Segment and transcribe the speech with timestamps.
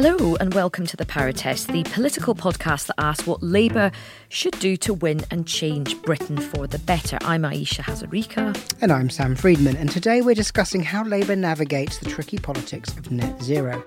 [0.00, 3.90] Hello and welcome to the Power Test, the political podcast that asks what Labour
[4.28, 7.18] should do to win and change Britain for the better.
[7.22, 8.56] I'm Ayesha Hazarika.
[8.80, 13.10] And I'm Sam Freedman, and today we're discussing how Labour navigates the tricky politics of
[13.10, 13.84] net zero.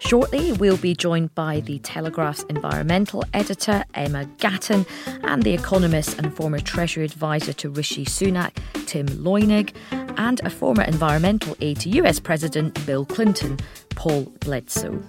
[0.00, 4.84] Shortly, we'll be joined by the Telegraph's environmental editor, Emma Gatten,
[5.22, 9.76] and the economist and former Treasury advisor to Rishi Sunak, Tim Leunig,
[10.16, 13.58] and a former environmental aide to US President Bill Clinton,
[13.90, 15.02] Paul Bledsoe.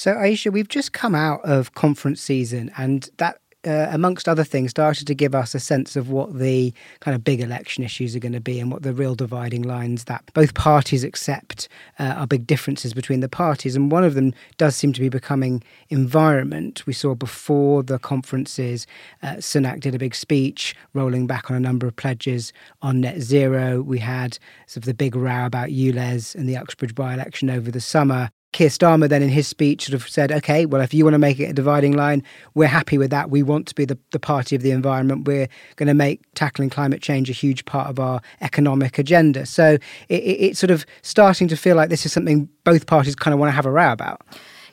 [0.00, 4.70] So, Ayesha, we've just come out of conference season, and that, uh, amongst other things,
[4.70, 8.18] started to give us a sense of what the kind of big election issues are
[8.18, 11.68] going to be and what the real dividing lines that both parties accept
[11.98, 13.76] uh, are big differences between the parties.
[13.76, 16.86] And one of them does seem to be becoming environment.
[16.86, 18.86] We saw before the conferences,
[19.22, 23.20] uh, Sunak did a big speech rolling back on a number of pledges on net
[23.20, 23.82] zero.
[23.82, 27.70] We had sort of the big row about ULEZ and the Uxbridge by election over
[27.70, 28.30] the summer.
[28.52, 31.18] Keir Starmer then in his speech sort of said, okay, well, if you want to
[31.18, 32.22] make it a dividing line,
[32.54, 33.30] we're happy with that.
[33.30, 35.26] We want to be the, the party of the environment.
[35.26, 39.46] We're going to make tackling climate change a huge part of our economic agenda.
[39.46, 39.74] So
[40.08, 43.32] it, it, it's sort of starting to feel like this is something both parties kind
[43.32, 44.20] of want to have a row about.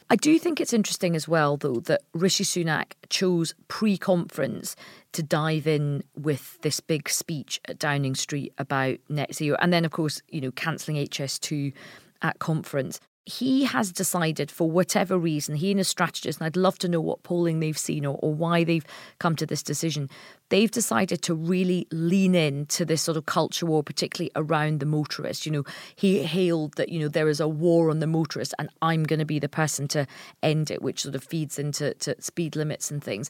[0.10, 4.76] I do think it's interesting as well, though, that Rishi Sunak chose pre conference
[5.12, 9.58] to dive in with this big speech at Downing Street about net zero.
[9.60, 11.74] And then, of course, you know, cancelling HS2
[12.22, 16.80] at conference he has decided for whatever reason, he and his strategist, and I'd love
[16.80, 18.86] to know what polling they've seen or, or why they've
[19.20, 20.10] come to this decision,
[20.50, 24.86] they've decided to really lean in to this sort of culture war, particularly around the
[24.86, 25.46] motorist.
[25.46, 25.64] You know,
[25.96, 29.20] he hailed that, you know, there is a war on the motorist and I'm going
[29.20, 30.08] to be the person to
[30.42, 33.30] end it, which sort of feeds into to speed limits and things.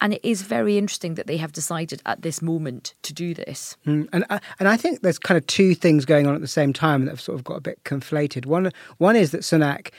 [0.00, 3.76] And it is very interesting that they have decided at this moment to do this.
[3.86, 6.48] Mm, and I, and I think there's kind of two things going on at the
[6.48, 8.46] same time that have sort of got a bit conflated.
[8.46, 9.90] One one is that Sunak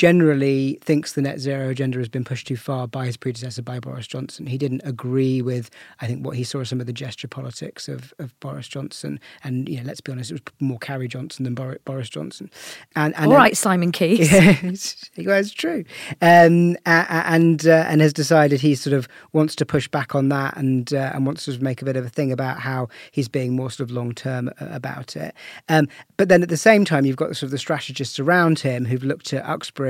[0.00, 3.78] generally thinks the net zero agenda has been pushed too far by his predecessor, by
[3.78, 4.46] Boris Johnson.
[4.46, 5.68] He didn't agree with,
[6.00, 9.20] I think, what he saw as some of the gesture politics of, of Boris Johnson.
[9.44, 12.50] And, you know, let's be honest, it was more Carrie Johnson than Boris Johnson.
[12.96, 14.30] And, and All right, Simon Keith.
[14.40, 15.84] Yeah, it's, true.
[16.22, 20.56] Um, and uh, and has decided he sort of wants to push back on that
[20.56, 23.54] and uh, and wants to make a bit of a thing about how he's being
[23.54, 25.34] more sort of long term uh, about it.
[25.68, 28.86] Um, but then at the same time, you've got sort of the strategists around him
[28.86, 29.89] who've looked at Uxbridge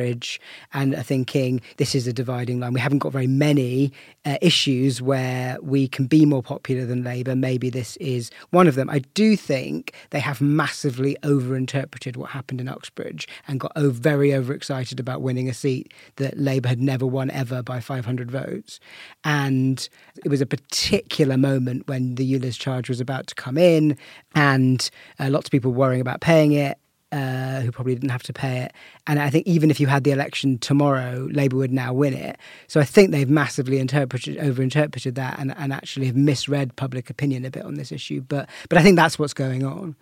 [0.72, 2.72] and are thinking this is a dividing line.
[2.72, 3.92] We haven't got very many
[4.24, 7.34] uh, issues where we can be more popular than Labour.
[7.34, 8.90] Maybe this is one of them.
[8.90, 14.34] I do think they have massively overinterpreted what happened in Uxbridge and got oh, very
[14.34, 18.80] overexcited about winning a seat that Labour had never won ever by 500 votes.
[19.24, 19.88] And
[20.24, 23.96] it was a particular moment when the ULEZ charge was about to come in,
[24.34, 26.78] and uh, lots of people worrying about paying it
[27.12, 28.72] uh, who probably didn't have to pay it.
[29.06, 32.38] And I think even if you had the election tomorrow, Labour would now win it.
[32.68, 37.44] So I think they've massively interpreted, overinterpreted that, and, and actually have misread public opinion
[37.44, 38.20] a bit on this issue.
[38.20, 39.96] But but I think that's what's going on.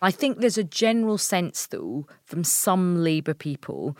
[0.00, 3.96] I think there's a general sense, though, from some Labour people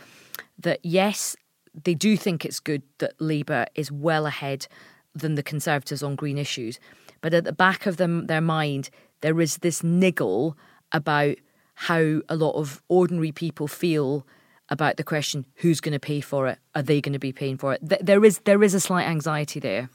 [0.58, 1.36] that yes,
[1.84, 4.66] they do think it's good that Labour is well ahead
[5.14, 6.80] than the Conservatives on green issues.
[7.20, 10.56] but at the back of them, their mind, there is this niggle
[10.90, 11.36] about
[11.82, 14.25] how a lot of ordinary people feel
[14.69, 17.58] about the question who's going to pay for it are they going to be paying
[17.58, 19.90] for it there is there is a slight anxiety there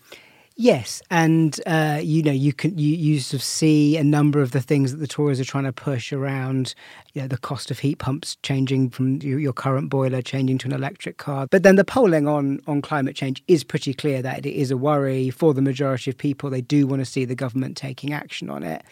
[0.59, 4.53] Yes, and uh, you know you can you, you sort of see a number of
[4.53, 6.73] the things that the Tories are trying to push around,
[7.13, 10.67] you know, the cost of heat pumps changing from your, your, current boiler changing to
[10.67, 11.45] an electric car.
[11.51, 14.77] But then the polling on on climate change is pretty clear that it is a
[14.77, 16.49] worry for the majority of people.
[16.49, 18.83] They do want to see the government taking action on it,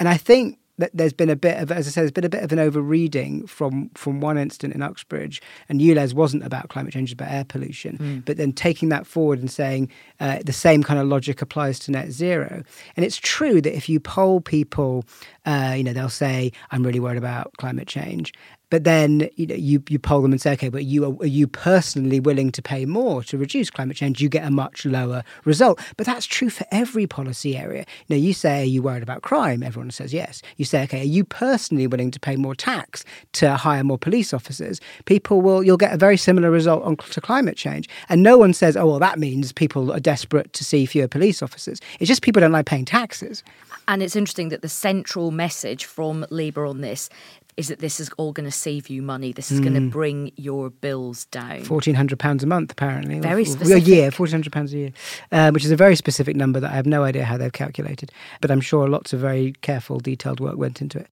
[0.00, 2.42] and I think there's been a bit of, as I said, there's been a bit
[2.42, 7.10] of an overreading from from one incident in Uxbridge, and ULEZ wasn't about climate change,
[7.10, 7.98] it was about air pollution.
[7.98, 8.24] Mm.
[8.24, 9.90] But then taking that forward and saying
[10.20, 12.62] uh, the same kind of logic applies to net zero,
[12.96, 15.04] and it's true that if you poll people,
[15.46, 18.32] uh, you know, they'll say, "I'm really worried about climate change,"
[18.74, 21.26] But then you know you, you poll them and say, okay, but you are, are,
[21.26, 24.20] you personally willing to pay more to reduce climate change?
[24.20, 25.78] You get a much lower result.
[25.96, 27.86] But that's true for every policy area.
[28.08, 29.62] You know, you say, are you worried about crime?
[29.62, 30.42] Everyone says yes.
[30.56, 33.04] You say, okay, are you personally willing to pay more tax
[33.34, 34.80] to hire more police officers?
[35.04, 37.88] People will you'll get a very similar result on to climate change.
[38.08, 41.44] And no one says, oh well, that means people are desperate to see fewer police
[41.44, 41.80] officers.
[42.00, 43.44] It's just people don't like paying taxes.
[43.86, 47.10] And it's interesting that the central message from Labour on this
[47.56, 49.32] is that this is all going to save you money.
[49.32, 49.64] This is mm.
[49.64, 51.62] going to bring your bills down.
[51.62, 53.20] Fourteen hundred pounds a month, apparently.
[53.20, 53.86] Very or, specific.
[53.86, 54.92] A year, fourteen hundred pounds a year,
[55.32, 58.10] um, which is a very specific number that I have no idea how they've calculated.
[58.40, 61.08] But I'm sure lots of very careful, detailed work went into it.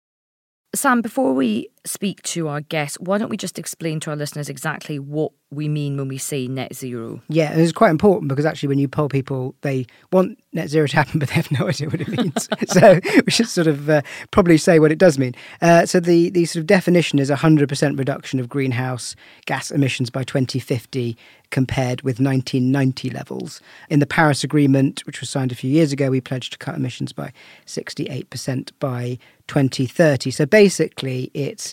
[0.75, 4.49] Sam, before we speak to our guests, why don't we just explain to our listeners
[4.49, 7.23] exactly what we mean when we say net zero?
[7.29, 10.87] Yeah, and it's quite important because actually, when you poll people, they want net zero
[10.87, 12.49] to happen, but they have no idea what it means.
[12.69, 15.35] so we should sort of uh, probably say what it does mean.
[15.63, 20.23] Uh, so the, the sort of definition is 100% reduction of greenhouse gas emissions by
[20.25, 21.17] 2050
[21.51, 23.61] compared with 1990 levels.
[23.89, 26.75] In the Paris Agreement, which was signed a few years ago, we pledged to cut
[26.75, 27.33] emissions by
[27.67, 30.31] 68% by 2030.
[30.31, 31.73] So basically, it's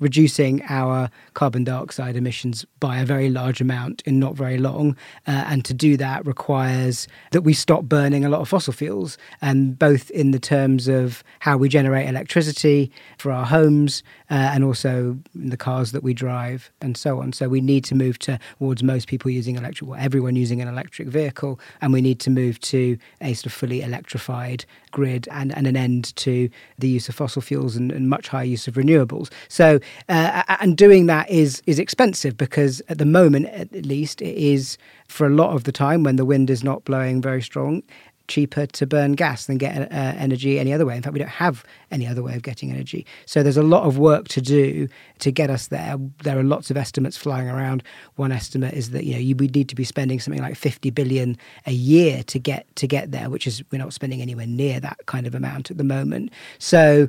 [0.00, 4.96] reducing our carbon dioxide emissions by a very large amount in not very long.
[5.26, 9.16] Uh, and to do that requires that we stop burning a lot of fossil fuels,
[9.40, 14.64] and both in the terms of how we generate electricity for our homes uh, and
[14.64, 17.32] also the cars that we drive and so on.
[17.32, 21.08] So we need to move towards most people using electric, well, everyone using an electric
[21.08, 25.66] vehicle, and we need to move to a sort of fully electrified grid and, and
[25.66, 26.48] an end to
[26.78, 29.30] the use of fossil fuels and, and much higher use of renewables.
[29.48, 29.78] So
[30.08, 34.78] uh, and doing that is is expensive because at the moment, at least, it is
[35.08, 37.82] for a lot of the time when the wind is not blowing very strong
[38.30, 40.96] cheaper to burn gas than get uh, energy any other way.
[40.96, 43.04] In fact, we don't have any other way of getting energy.
[43.26, 44.88] So there's a lot of work to do
[45.18, 45.96] to get us there.
[46.22, 47.82] There are lots of estimates flying around.
[48.14, 50.90] One estimate is that you know you would need to be spending something like 50
[50.90, 51.36] billion
[51.66, 54.98] a year to get to get there, which is we're not spending anywhere near that
[55.06, 56.30] kind of amount at the moment.
[56.58, 57.08] So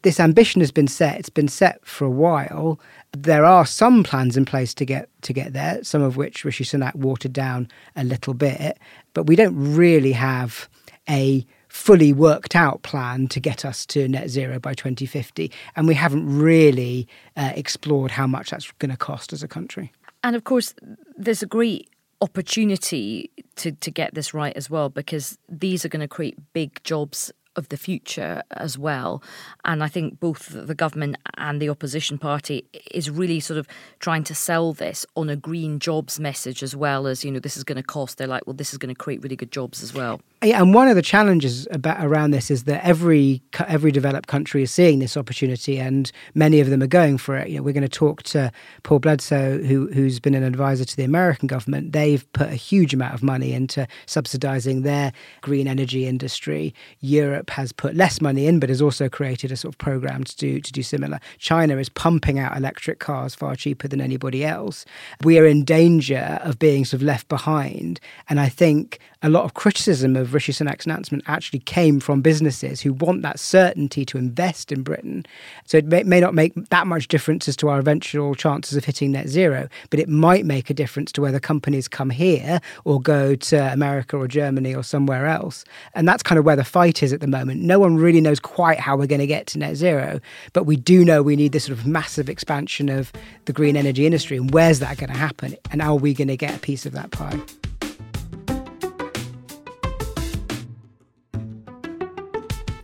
[0.00, 1.18] this ambition has been set.
[1.18, 2.80] It's been set for a while.
[3.12, 6.64] There are some plans in place to get to get there, some of which Rishi
[6.64, 8.78] Sunak watered down a little bit,
[9.12, 10.68] but we don't really have
[11.08, 15.94] a fully worked out plan to get us to net zero by 2050, and we
[15.94, 17.06] haven't really
[17.36, 19.92] uh, explored how much that's going to cost as a country.
[20.24, 20.74] And of course,
[21.16, 21.88] there's a great
[22.20, 26.82] opportunity to, to get this right as well because these are going to create big
[26.84, 29.22] jobs of the future as well.
[29.64, 33.66] And I think both the government and the opposition party is really sort of
[33.98, 37.56] trying to sell this on a green jobs message as well as, you know, this
[37.56, 38.18] is going to cost.
[38.18, 40.20] They're like, well, this is going to create really good jobs as well.
[40.44, 44.64] Yeah, and one of the challenges about around this is that every every developed country
[44.64, 47.48] is seeing this opportunity, and many of them are going for it.
[47.48, 48.50] You know, we're going to talk to
[48.82, 51.92] Paul Bledsoe, who who's been an advisor to the American government.
[51.92, 56.74] They've put a huge amount of money into subsidising their green energy industry.
[56.98, 60.36] Europe has put less money in, but has also created a sort of program to
[60.36, 61.20] do to do similar.
[61.38, 64.84] China is pumping out electric cars far cheaper than anybody else.
[65.22, 69.44] We are in danger of being sort of left behind, and I think a lot
[69.44, 74.18] of criticism of Rishi Sunak's announcement actually came from businesses who want that certainty to
[74.18, 75.24] invest in Britain.
[75.66, 78.84] So it may, may, not make that much difference as to our eventual chances of
[78.84, 83.00] hitting net zero, but it might make a difference to whether companies come here or
[83.00, 85.64] go to America or Germany or somewhere else.
[85.94, 87.62] And that's kind of where the fight is at the moment.
[87.62, 90.20] No one really knows quite how we're going to get to net zero,
[90.52, 93.12] but we do know we need this sort of massive expansion of
[93.44, 94.36] the green energy industry.
[94.36, 95.56] And where's that going to happen?
[95.70, 97.40] And are we going to get a piece of that pie?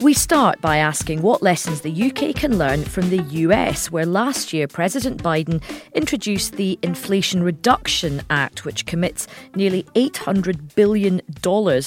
[0.01, 4.53] We start by asking what lessons the UK can learn from the US, where last
[4.53, 5.61] year President Biden
[5.93, 9.27] introduced the Inflation Reduction Act, which commits
[9.57, 11.21] nearly $800 billion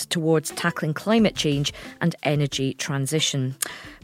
[0.10, 3.56] towards tackling climate change and energy transition.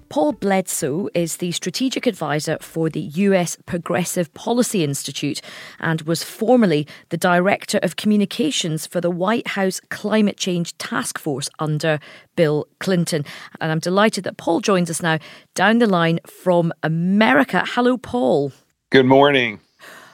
[0.09, 5.41] Paul Bledsoe is the strategic advisor for the US Progressive Policy Institute
[5.79, 11.49] and was formerly the director of communications for the White House Climate Change Task Force
[11.59, 11.99] under
[12.35, 13.25] Bill Clinton.
[13.59, 15.19] And I'm delighted that Paul joins us now
[15.55, 17.63] down the line from America.
[17.67, 18.53] Hello, Paul.
[18.89, 19.59] Good morning.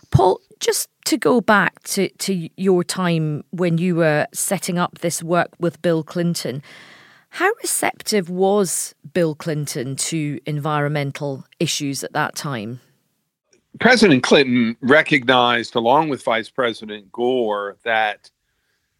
[0.10, 5.22] Paul, just to go back to, to your time when you were setting up this
[5.22, 6.64] work with Bill Clinton,
[7.34, 12.80] how receptive was Bill Clinton to environmental issues at that time?
[13.80, 18.30] President Clinton recognized, along with Vice President Gore, that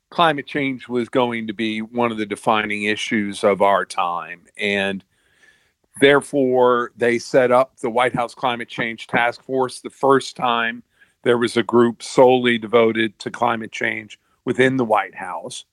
[0.10, 4.42] climate change was going to be one of the defining issues of our time.
[4.58, 5.04] And
[6.02, 10.82] therefore, they set up the White House Climate Change Task Force the first time
[11.22, 15.66] there was a group solely devoted to climate change within the White House.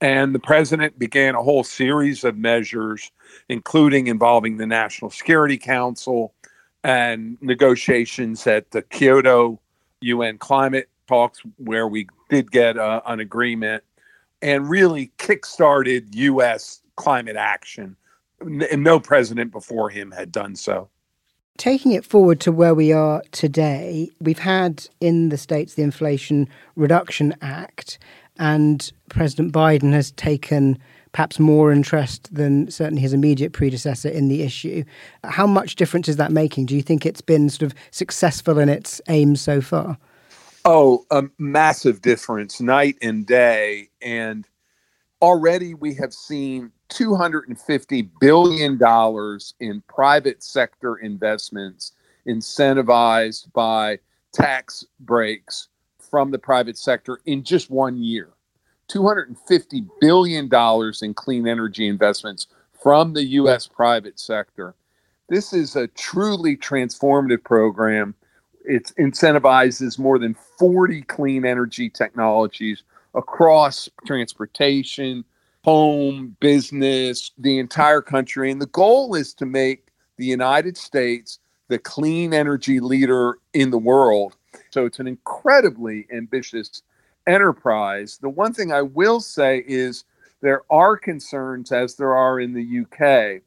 [0.00, 3.10] And the president began a whole series of measures,
[3.48, 6.34] including involving the National Security Council
[6.82, 9.60] and negotiations at the Kyoto
[10.00, 13.82] UN climate talks, where we did get uh, an agreement
[14.42, 16.82] and really kickstarted U.S.
[16.96, 17.96] climate action.
[18.40, 20.90] And no president before him had done so.
[21.56, 26.48] Taking it forward to where we are today, we've had in the States the Inflation
[26.74, 27.98] Reduction Act,
[28.38, 30.78] and President Biden has taken
[31.12, 34.82] perhaps more interest than certainly his immediate predecessor in the issue.
[35.22, 36.66] How much difference is that making?
[36.66, 39.96] Do you think it's been sort of successful in its aims so far?
[40.64, 43.90] Oh, a massive difference, night and day.
[44.02, 44.48] And
[45.22, 48.80] already we have seen $250 billion
[49.60, 51.92] in private sector investments
[52.26, 53.98] incentivized by
[54.32, 55.68] tax breaks
[56.14, 58.28] from the private sector in just one year.
[58.88, 60.48] $250 billion
[61.02, 62.46] in clean energy investments
[62.80, 63.66] from the U.S.
[63.66, 64.76] private sector.
[65.28, 68.14] This is a truly transformative program.
[68.64, 72.84] It incentivizes more than 40 clean energy technologies
[73.16, 75.24] across transportation,
[75.64, 78.52] home, business, the entire country.
[78.52, 83.78] And the goal is to make the United States the clean energy leader in the
[83.78, 84.36] world
[84.70, 86.82] so it's an incredibly ambitious
[87.26, 88.18] enterprise.
[88.18, 90.04] The one thing I will say is
[90.40, 93.42] there are concerns, as there are in the UK,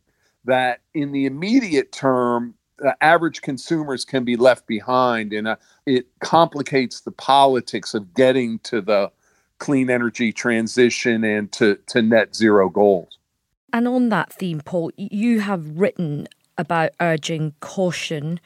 [0.45, 6.07] that in the immediate term, the average consumers can be left behind, and uh, it
[6.19, 9.11] complicates the politics of getting to the
[9.59, 13.17] clean energy transition and to, to net zero goals.
[13.73, 18.39] And on that theme, Paul, you have written about urging caution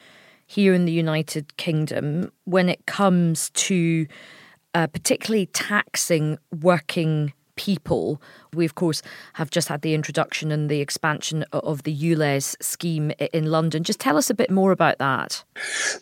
[0.52, 4.06] here in the United Kingdom when it comes to
[4.74, 8.20] uh, particularly taxing working people.
[8.52, 9.00] We, of course,
[9.34, 13.82] have just had the introduction and the expansion of the ULEZ scheme in London.
[13.82, 15.42] Just tell us a bit more about that.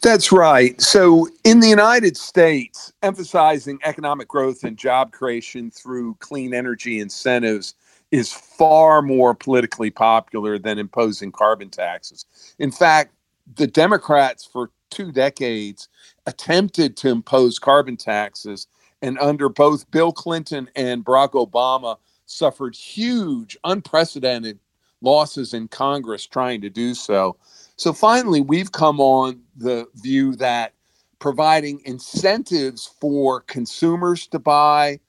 [0.02, 0.80] That's right.
[0.80, 7.74] So, in the United States, emphasizing economic growth and job creation through clean energy incentives
[8.10, 12.26] is far more politically popular than imposing carbon taxes.
[12.58, 13.12] In fact,
[13.56, 15.88] the Democrats for two decades
[16.26, 18.66] attempted to impose carbon taxes,
[19.02, 24.58] and under both Bill Clinton and Barack Obama, suffered huge, unprecedented
[25.00, 27.36] losses in Congress trying to do so.
[27.76, 30.74] So finally, we've come on the view that
[31.18, 35.00] providing incentives for consumers to buy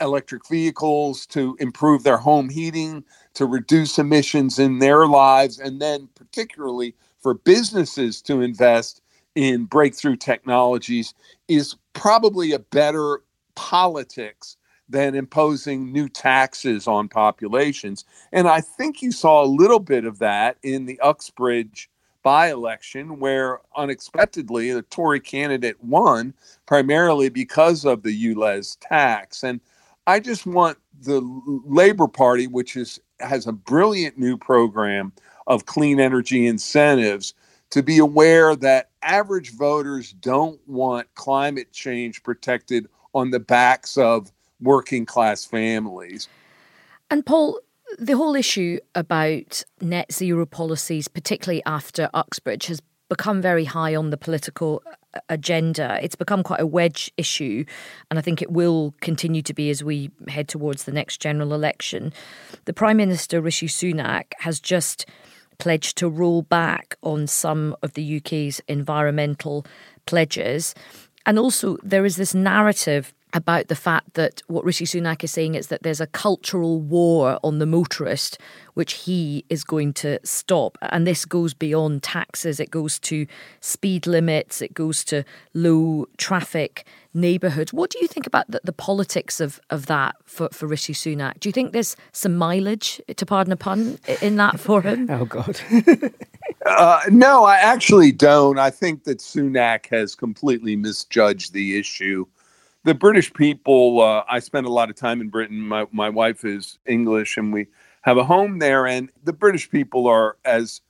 [0.00, 3.04] electric vehicles, to improve their home heating,
[3.34, 9.00] to reduce emissions in their lives, and then particularly for businesses to invest
[9.34, 11.14] in breakthrough technologies
[11.48, 13.22] is probably a better
[13.54, 14.58] politics
[14.90, 18.04] than imposing new taxes on populations.
[18.30, 21.88] And I think you saw a little bit of that in the Uxbridge
[22.22, 26.34] by election, where unexpectedly the Tory candidate won
[26.66, 29.42] primarily because of the ULEZ tax.
[29.44, 29.62] And
[30.06, 31.22] I just want the
[31.64, 35.12] Labor Party, which is has a brilliant new program
[35.46, 37.34] of clean energy incentives
[37.70, 44.30] to be aware that average voters don't want climate change protected on the backs of
[44.60, 46.28] working class families.
[47.10, 47.60] And Paul,
[47.98, 54.10] the whole issue about net zero policies, particularly after Uxbridge, has become very high on
[54.10, 55.98] the political uh, agenda.
[56.02, 57.64] It's become quite a wedge issue,
[58.10, 61.54] and I think it will continue to be as we head towards the next general
[61.54, 62.12] election.
[62.64, 65.06] The Prime Minister, Rishi Sunak, has just
[65.58, 69.66] pledged to roll back on some of the UK's environmental
[70.06, 70.74] pledges.
[71.26, 75.56] And also, there is this narrative about the fact that what Rishi Sunak is saying
[75.56, 78.38] is that there's a cultural war on the motorist,
[78.74, 80.78] which he is going to stop.
[80.80, 83.26] And this goes beyond taxes, it goes to
[83.60, 87.72] speed limits, it goes to low traffic neighbourhoods.
[87.72, 91.40] What do you think about the, the, politics of, of that for, for Rishi Sunak?
[91.40, 95.06] Do you think there's some mileage, to pardon a pun, in that for him?
[95.10, 95.60] oh, God.
[96.66, 98.58] uh, no, I actually don't.
[98.58, 102.26] I think that Sunak has completely misjudged the issue
[102.84, 105.60] the British people, uh, I spend a lot of time in Britain.
[105.60, 107.66] My, my wife is English and we
[108.02, 108.86] have a home there.
[108.86, 110.82] And the British people are as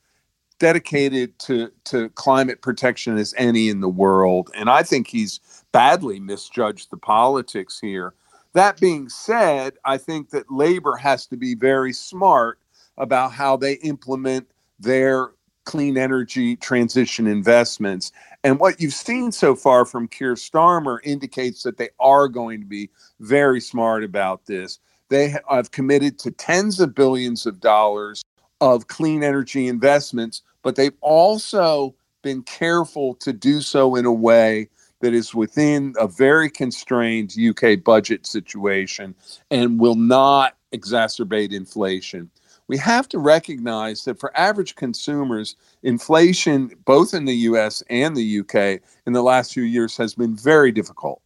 [0.58, 4.50] dedicated to, to climate protection as any in the world.
[4.54, 5.40] And I think he's
[5.74, 8.14] badly misjudged the politics here.
[8.52, 12.60] That being said, I think that Labour has to be very smart
[12.96, 15.32] about how they implement their
[15.64, 18.12] clean energy transition investments.
[18.44, 22.66] And what you've seen so far from Keir Starmer indicates that they are going to
[22.66, 22.88] be
[23.18, 24.78] very smart about this.
[25.08, 28.22] They have committed to tens of billions of dollars
[28.60, 34.68] of clean energy investments, but they've also been careful to do so in a way
[35.04, 39.14] that is within a very constrained UK budget situation
[39.50, 42.30] and will not exacerbate inflation
[42.66, 48.40] we have to recognize that for average consumers, inflation, both in the US and the
[48.40, 51.20] UK, in the last few years has been very difficult.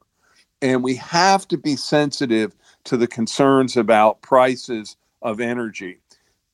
[0.60, 6.00] And we have to be sensitive to the concerns about prices of energy.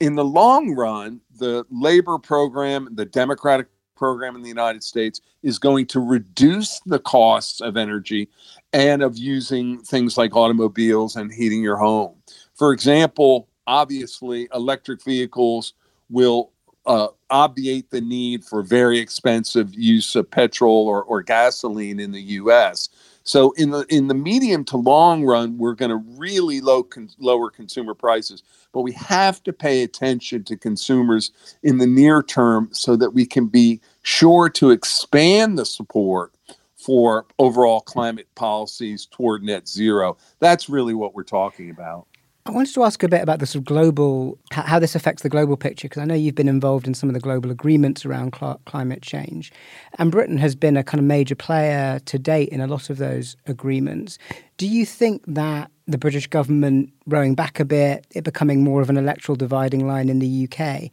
[0.00, 5.58] In the long run, the labor program, the Democratic program in the United States is
[5.58, 8.28] going to reduce the costs of energy
[8.72, 12.14] and of using things like automobiles and heating your home.
[12.54, 15.74] For example, obviously electric vehicles
[16.10, 16.52] will
[16.86, 22.20] uh, obviate the need for very expensive use of petrol or, or gasoline in the
[22.20, 22.88] U.S.
[23.24, 27.08] So in the in the medium to long run, we're going to really low con-
[27.18, 32.68] lower consumer prices, but we have to pay attention to consumers in the near term
[32.72, 36.34] so that we can be sure to expand the support
[36.76, 40.18] for overall climate policies toward net zero.
[40.40, 42.06] That's really what we're talking about.
[42.46, 45.30] I wanted to ask a bit about the sort of global, how this affects the
[45.30, 48.34] global picture, because I know you've been involved in some of the global agreements around
[48.38, 49.50] cl- climate change.
[49.98, 52.98] And Britain has been a kind of major player to date in a lot of
[52.98, 54.18] those agreements.
[54.58, 58.90] Do you think that the British government rowing back a bit, it becoming more of
[58.90, 60.90] an electoral dividing line in the UK,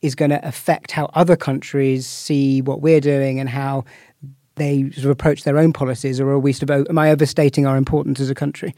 [0.00, 3.84] is going to affect how other countries see what we're doing and how
[4.54, 6.18] they sort of approach their own policies?
[6.18, 8.74] Or are we sort of, am I overstating our importance as a country?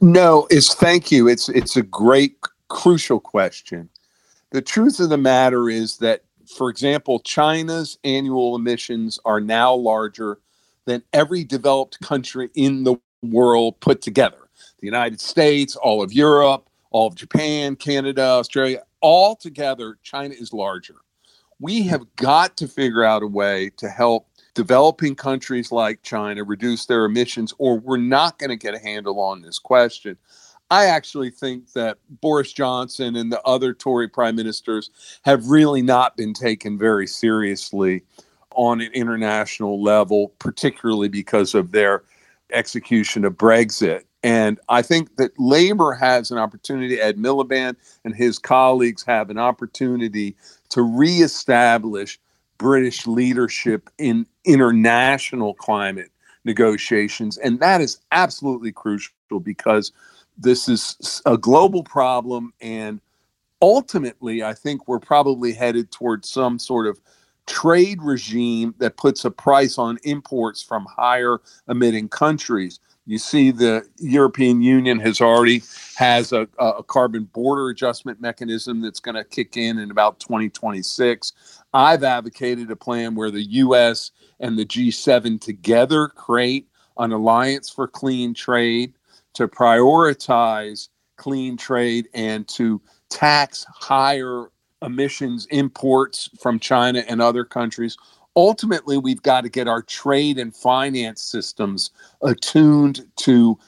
[0.00, 1.28] No, it's thank you.
[1.28, 3.88] It's it's a great crucial question.
[4.50, 6.24] The truth of the matter is that,
[6.56, 10.38] for example, China's annual emissions are now larger
[10.86, 14.48] than every developed country in the world put together.
[14.80, 20.52] The United States, all of Europe, all of Japan, Canada, Australia, all together, China is
[20.52, 20.96] larger.
[21.60, 26.86] We have got to figure out a way to help developing countries like China reduce
[26.86, 30.16] their emissions, or we're not going to get a handle on this question.
[30.70, 34.90] I actually think that Boris Johnson and the other Tory prime ministers
[35.22, 38.02] have really not been taken very seriously
[38.52, 42.02] on an international level, particularly because of their
[42.50, 44.04] execution of Brexit.
[44.22, 49.38] And I think that Labour has an opportunity, Ed Miliband and his colleagues have an
[49.38, 50.34] opportunity
[50.70, 52.18] to reestablish
[52.58, 56.10] British leadership in international climate
[56.44, 57.38] negotiations.
[57.38, 59.92] And that is absolutely crucial because
[60.38, 62.52] this is a global problem.
[62.60, 63.00] And
[63.60, 66.98] ultimately, I think we're probably headed towards some sort of
[67.46, 71.38] trade regime that puts a price on imports from higher
[71.68, 72.80] emitting countries.
[73.06, 75.62] You see, the European Union has already
[75.94, 81.32] has a, a carbon border adjustment mechanism that's going to kick in in about 2026.
[81.72, 84.10] I've advocated a plan where the U.S.
[84.40, 88.94] and the G7 together create an alliance for clean trade
[89.34, 94.46] to prioritize clean trade and to tax higher
[94.82, 97.96] emissions imports from China and other countries.
[98.36, 101.90] Ultimately, we've got to get our trade and finance systems
[102.22, 103.58] attuned to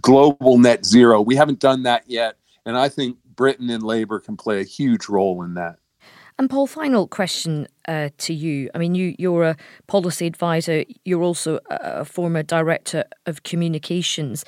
[0.00, 1.20] global net zero.
[1.20, 2.36] We haven't done that yet.
[2.64, 5.76] And I think Britain and Labour can play a huge role in that.
[6.38, 8.70] And Paul, final question uh, to you.
[8.74, 10.84] I mean, you you're a policy advisor.
[11.04, 14.44] You're also a former director of communications.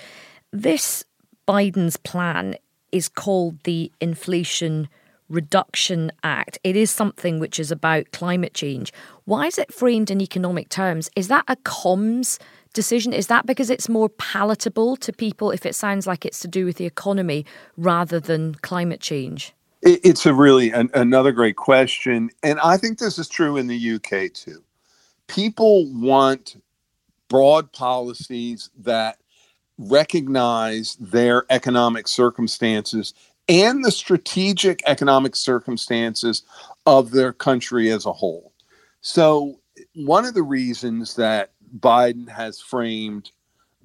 [0.53, 1.05] This
[1.47, 2.57] Biden's plan
[2.93, 4.89] is called the Inflation
[5.29, 6.59] Reduction Act.
[6.65, 8.93] It is something which is about climate change.
[9.25, 11.11] Why is it framed in economic terms?
[11.17, 12.39] Is that a comms
[12.73, 13.13] decision?
[13.13, 16.65] Is that because it's more palatable to people if it sounds like it's to do
[16.65, 17.45] with the economy
[17.77, 19.53] rather than climate change?
[19.83, 22.31] It's a really an, another great question.
[22.43, 24.63] And I think this is true in the UK too.
[25.29, 26.61] People want
[27.29, 29.19] broad policies that
[29.79, 33.15] recognize their economic circumstances
[33.49, 36.43] and the strategic economic circumstances
[36.87, 38.53] of their country as a whole.
[39.01, 39.61] So,
[39.95, 43.31] one of the reasons that Biden has framed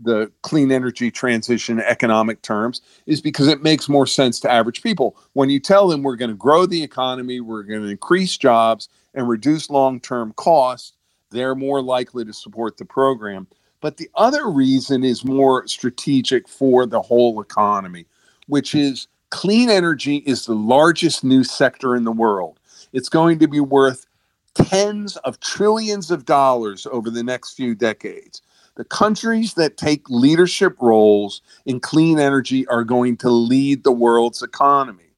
[0.01, 5.15] the clean energy transition economic terms is because it makes more sense to average people.
[5.33, 8.89] When you tell them we're going to grow the economy, we're going to increase jobs
[9.13, 10.93] and reduce long term costs,
[11.29, 13.47] they're more likely to support the program.
[13.81, 18.05] But the other reason is more strategic for the whole economy,
[18.47, 22.59] which is clean energy is the largest new sector in the world.
[22.93, 24.05] It's going to be worth
[24.53, 28.43] tens of trillions of dollars over the next few decades.
[28.75, 34.43] The countries that take leadership roles in clean energy are going to lead the world's
[34.43, 35.15] economy.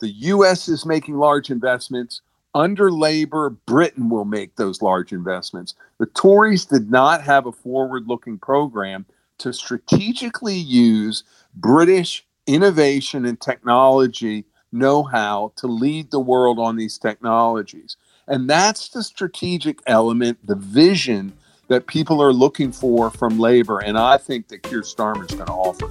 [0.00, 2.22] The US is making large investments.
[2.54, 5.74] Under Labor, Britain will make those large investments.
[5.98, 9.04] The Tories did not have a forward looking program
[9.38, 11.22] to strategically use
[11.54, 17.96] British innovation and technology know how to lead the world on these technologies.
[18.28, 21.32] And that's the strategic element, the vision
[21.68, 23.80] that people are looking for from labor.
[23.80, 25.90] And I think that Keir Starmer is going to offer.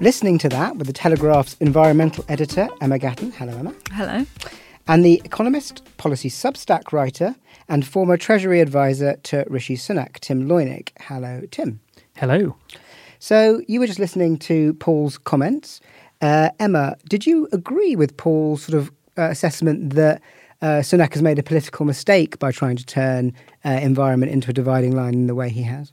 [0.00, 3.32] Listening to that with the Telegraph's environmental editor, Emma Gatten.
[3.32, 3.72] Hello, Emma.
[3.92, 4.26] Hello.
[4.88, 7.36] And the Economist policy Substack writer
[7.68, 10.90] and former Treasury advisor to Rishi Sunak, Tim Leunig.
[11.00, 11.80] Hello, Tim.
[12.16, 12.56] Hello.
[13.18, 15.80] So you were just listening to Paul's comments.
[16.20, 20.20] Uh, Emma, did you agree with Paul's sort of uh, assessment that
[20.60, 23.32] uh, Sunak has made a political mistake by trying to turn
[23.64, 25.92] uh, environment into a dividing line in the way he has?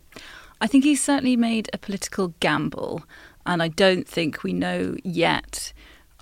[0.61, 3.03] I think he's certainly made a political gamble,
[3.45, 5.73] and I don't think we know yet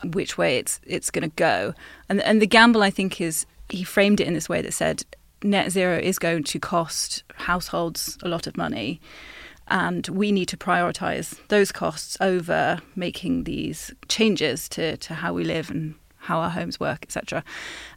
[0.03, 1.73] which way it's it's going to go.
[2.09, 5.03] And and the gamble I think is he framed it in this way that said
[5.43, 8.99] net zero is going to cost households a lot of money
[9.67, 15.43] and we need to prioritize those costs over making these changes to, to how we
[15.43, 17.43] live and how our homes work, etc.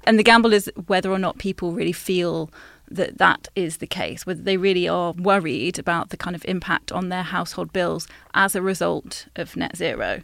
[0.05, 2.51] And the gamble is whether or not people really feel
[2.89, 6.91] that that is the case, whether they really are worried about the kind of impact
[6.91, 10.23] on their household bills as a result of net zero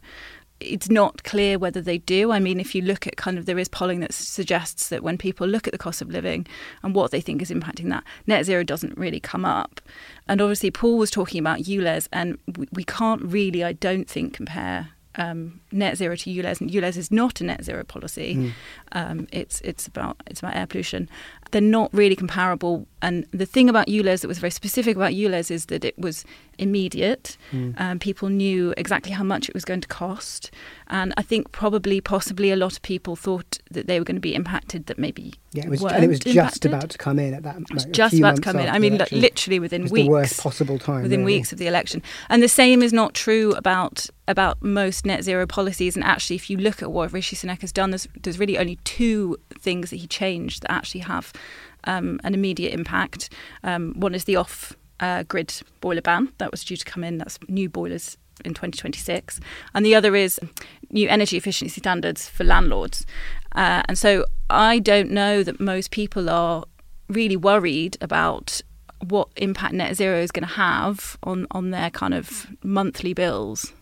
[0.60, 2.32] it's not clear whether they do.
[2.32, 5.18] I mean, if you look at kind of, there is polling that suggests that when
[5.18, 6.46] people look at the cost of living
[6.82, 9.80] and what they think is impacting that, net zero doesn't really come up.
[10.28, 14.32] And obviously, Paul was talking about ULEZ, and we, we can't really, I don't think,
[14.34, 18.36] compare um, net zero to ULEZ, and ULEZ is not a net zero policy.
[18.36, 18.52] Mm.
[18.92, 21.08] Um, it's it's about it's about air pollution.
[21.50, 22.86] They're not really comparable.
[23.02, 26.24] And the thing about ULEZ that was very specific about ULEZ is that it was
[26.58, 27.36] immediate.
[27.52, 27.80] Mm.
[27.80, 30.50] Um, people knew exactly how much it was going to cost,
[30.88, 34.20] and I think probably possibly a lot of people thought that they were going to
[34.20, 36.72] be impacted that maybe yeah, it was, and it was just impacted.
[36.72, 37.56] about to come in at that.
[37.70, 38.68] Like, just about to come in.
[38.68, 40.06] I mean, literally within weeks.
[40.06, 41.02] The worst possible time.
[41.02, 41.38] Within really.
[41.38, 45.46] weeks of the election, and the same is not true about about most net zero
[45.46, 45.96] policies.
[45.96, 48.76] And actually, if you look at what Rishi Sunak has done, there's there's really only
[48.84, 51.32] two things that he changed that actually have
[51.84, 53.32] um, an immediate impact.
[53.64, 57.18] Um, one is the off uh, grid boiler ban that was due to come in.
[57.18, 59.40] That's new boilers in 2026.
[59.74, 60.38] And the other is
[60.90, 63.06] new energy efficiency standards for landlords.
[63.52, 66.64] Uh, and so I don't know that most people are
[67.08, 68.60] really worried about
[69.08, 73.72] what impact net zero is going to have on, on their kind of monthly bills.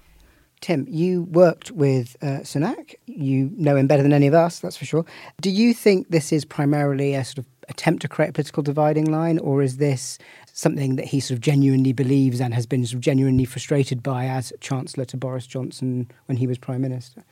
[0.60, 2.94] Tim, you worked with uh, Sunak.
[3.06, 5.04] You know him better than any of us, that's for sure.
[5.40, 9.10] Do you think this is primarily a sort of attempt to create a political dividing
[9.10, 10.18] line, or is this
[10.56, 14.26] something that he sort of genuinely believes and has been sort of genuinely frustrated by
[14.26, 17.24] as Chancellor to Boris Johnson when he was Prime Minister?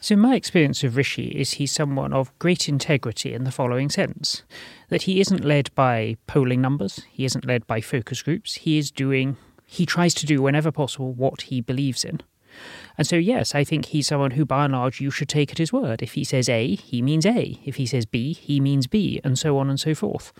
[0.00, 4.42] So, my experience of Rishi is he's someone of great integrity in the following sense
[4.90, 8.90] that he isn't led by polling numbers, he isn't led by focus groups, he is
[8.90, 12.20] doing, he tries to do whenever possible what he believes in.
[12.98, 15.58] And so, yes, I think he's someone who, by and large, you should take at
[15.58, 16.02] his word.
[16.02, 17.58] If he says A, he means A.
[17.64, 20.32] If he says B, he means B, and so on and so forth.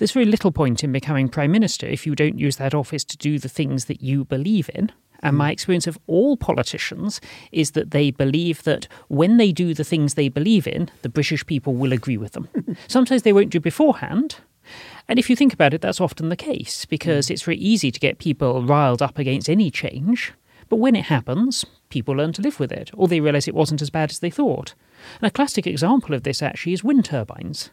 [0.00, 3.18] There's very little point in becoming Prime Minister if you don't use that office to
[3.18, 4.90] do the things that you believe in.
[5.22, 5.52] And my hmm.
[5.52, 7.20] experience of all politicians
[7.52, 11.44] is that they believe that when they do the things they believe in, the British
[11.44, 12.48] people will agree with them.
[12.88, 14.36] Sometimes they won't do beforehand.
[15.06, 17.34] And if you think about it, that's often the case because hmm.
[17.34, 20.32] it's very easy to get people riled up against any change.
[20.70, 23.82] But when it happens, people learn to live with it, or they realise it wasn't
[23.82, 24.72] as bad as they thought.
[25.20, 27.68] And a classic example of this actually is wind turbines.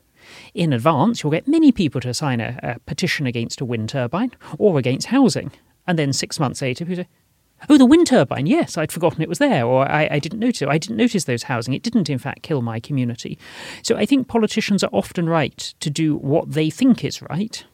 [0.54, 4.32] In advance, you'll get many people to sign a, a petition against a wind turbine
[4.58, 5.52] or against housing.
[5.86, 7.10] And then six months later, people say,
[7.70, 8.46] Oh, the wind turbine.
[8.46, 10.68] Yes, I'd forgotten it was there, or I, I, didn't notice.
[10.68, 11.74] I didn't notice those housing.
[11.74, 13.40] It didn't, in fact, kill my community.
[13.82, 17.66] So I think politicians are often right to do what they think is right.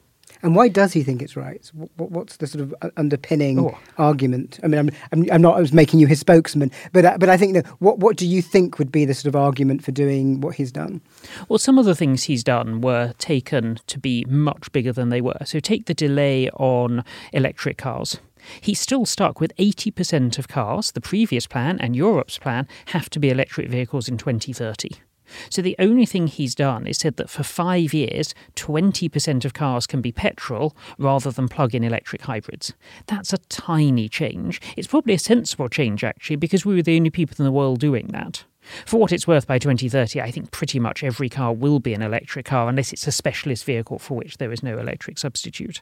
[0.43, 1.65] And why does he think it's right?
[1.95, 3.77] What's the sort of uh, underpinning oh.
[3.97, 4.59] argument?
[4.61, 7.29] I mean, I'm, I'm, I'm, not I was making you his spokesman, but uh, but
[7.29, 9.91] I think that what what do you think would be the sort of argument for
[9.91, 11.01] doing what he's done?
[11.47, 15.21] Well, some of the things he's done were taken to be much bigger than they
[15.21, 15.39] were.
[15.45, 18.19] So take the delay on electric cars.
[18.59, 23.19] He's still stuck with 80% of cars, the previous plan and Europe's plan, have to
[23.19, 24.89] be electric vehicles in 2030.
[25.49, 29.87] So the only thing he's done is said that for five years, 20% of cars
[29.87, 32.73] can be petrol rather than plug in electric hybrids.
[33.07, 34.61] That's a tiny change.
[34.77, 37.79] It's probably a sensible change, actually, because we were the only people in the world
[37.79, 38.43] doing that.
[38.85, 42.01] For what it's worth, by 2030, I think pretty much every car will be an
[42.01, 45.81] electric car unless it's a specialist vehicle for which there is no electric substitute.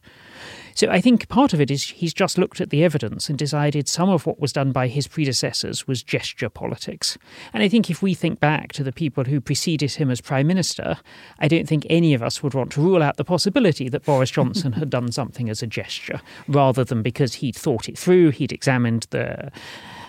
[0.73, 3.87] So I think part of it is he's just looked at the evidence and decided
[3.87, 7.17] some of what was done by his predecessors was gesture politics.
[7.53, 10.47] And I think if we think back to the people who preceded him as Prime
[10.47, 10.97] Minister,
[11.39, 14.31] I don't think any of us would want to rule out the possibility that Boris
[14.31, 18.51] Johnson had done something as a gesture, rather than because he'd thought it through, he'd
[18.51, 19.51] examined the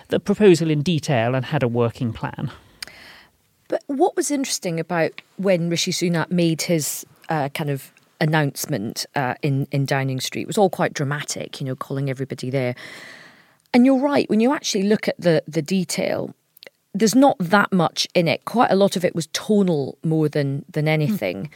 [0.09, 2.51] the proposal in detail and had a working plan.
[3.73, 9.33] But what was interesting about when Rishi Sunak made his uh, kind of announcement uh,
[9.41, 12.75] in in Downing Street was all quite dramatic, you know, calling everybody there.
[13.73, 16.35] And you're right when you actually look at the the detail.
[16.93, 18.45] There's not that much in it.
[18.45, 21.45] Quite a lot of it was tonal more than than anything.
[21.45, 21.49] Mm.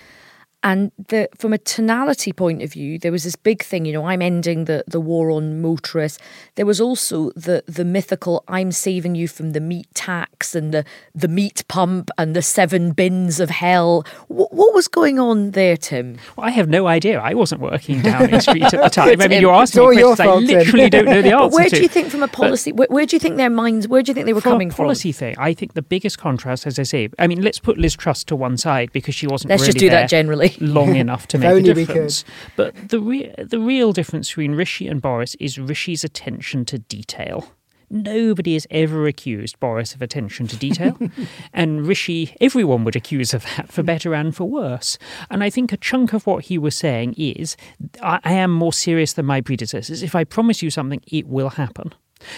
[0.63, 4.05] And the, from a tonality point of view, there was this big thing, you know,
[4.05, 6.17] I'm ending the, the war on motorists.
[6.55, 10.83] There was also the the mythical I'm saving you from the meat tax and the,
[11.13, 14.03] the meat pump and the seven bins of hell.
[14.29, 16.17] W- what was going on there, Tim?
[16.35, 17.19] Well, I have no idea.
[17.19, 19.21] I wasn't working down the street at the time.
[19.21, 21.87] I mean, you're asking me questions I literally don't know the answer Where do you
[21.87, 24.25] think from a policy, where, where, do you think their minds, where do you think
[24.25, 24.85] they were coming from?
[24.85, 27.95] policy thing, I think the biggest contrast, as I say, I mean, let's put Liz
[27.95, 30.01] Truss to one side because she wasn't Let's really just do there.
[30.01, 32.23] that generally long enough to make a difference.
[32.55, 37.51] But the re- the real difference between Rishi and Boris is Rishi's attention to detail.
[37.89, 40.97] Nobody has ever accused Boris of attention to detail.
[41.53, 44.97] and Rishi, everyone would accuse of that for better and for worse.
[45.29, 47.55] And I think a chunk of what he was saying is
[48.01, 50.03] I, I am more serious than my predecessors.
[50.03, 51.93] If I promise you something, it will happen.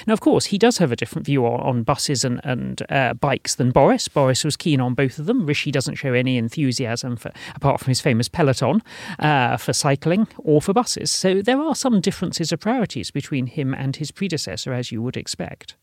[0.07, 3.13] Now, of course, he does have a different view on, on buses and, and uh,
[3.13, 4.07] bikes than Boris.
[4.07, 5.45] Boris was keen on both of them.
[5.45, 8.81] Rishi doesn't show any enthusiasm, for, apart from his famous peloton,
[9.19, 11.11] uh, for cycling or for buses.
[11.11, 15.17] So there are some differences of priorities between him and his predecessor, as you would
[15.17, 15.75] expect.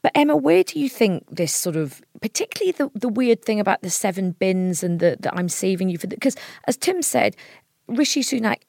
[0.00, 3.82] But Emma, where do you think this sort of, particularly the, the weird thing about
[3.82, 6.36] the seven bins and the I'm saving you for, because
[6.68, 7.34] as Tim said,
[7.88, 8.60] Rishi Sunak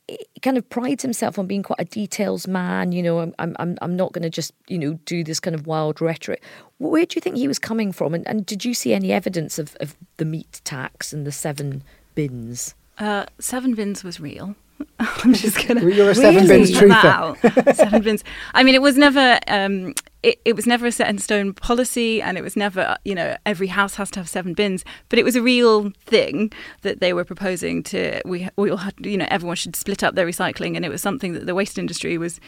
[0.41, 2.91] kind of prides himself on being quite a details man.
[2.91, 5.67] You know, I'm I'm I'm not going to just you know do this kind of
[5.67, 6.41] wild rhetoric.
[6.77, 8.13] Where do you think he was coming from?
[8.13, 11.83] And, and did you see any evidence of, of the meat tax and the seven
[12.15, 12.73] bins?
[12.97, 14.55] Uh, seven bins was real.
[14.99, 15.87] I'm just gonna.
[15.89, 16.65] You're a seven really?
[16.65, 17.75] bins truther.
[17.75, 18.23] seven bins.
[18.53, 19.39] I mean, it was never.
[19.47, 22.97] Um, it, it was never a set in stone policy, and it was never.
[23.05, 26.51] You know, every house has to have seven bins, but it was a real thing
[26.81, 28.21] that they were proposing to.
[28.25, 28.93] We we all had.
[28.99, 31.77] You know, everyone should split up their recycling, and it was something that the waste
[31.77, 32.39] industry was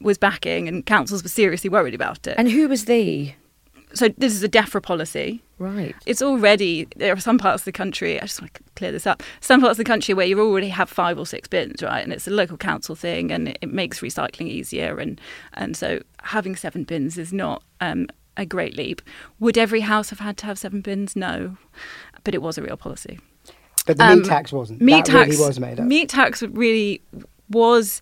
[0.00, 2.34] was backing, and councils were seriously worried about it.
[2.36, 3.36] And who was they?
[3.94, 5.42] So this is a DEFRA policy.
[5.58, 5.94] Right.
[6.06, 8.18] It's already there are some parts of the country.
[8.18, 9.22] I just want to clear this up.
[9.40, 12.02] Some parts of the country where you already have five or six bins, right?
[12.02, 14.98] And it's a local council thing, and it, it makes recycling easier.
[14.98, 15.20] And
[15.54, 19.02] and so having seven bins is not um, a great leap.
[19.38, 21.14] Would every house have had to have seven bins?
[21.14, 21.56] No,
[22.24, 23.20] but it was a real policy.
[23.86, 24.80] But the um, meat tax wasn't.
[24.80, 25.86] Meat that tax really was made up.
[25.86, 27.02] Meat tax really
[27.48, 28.00] was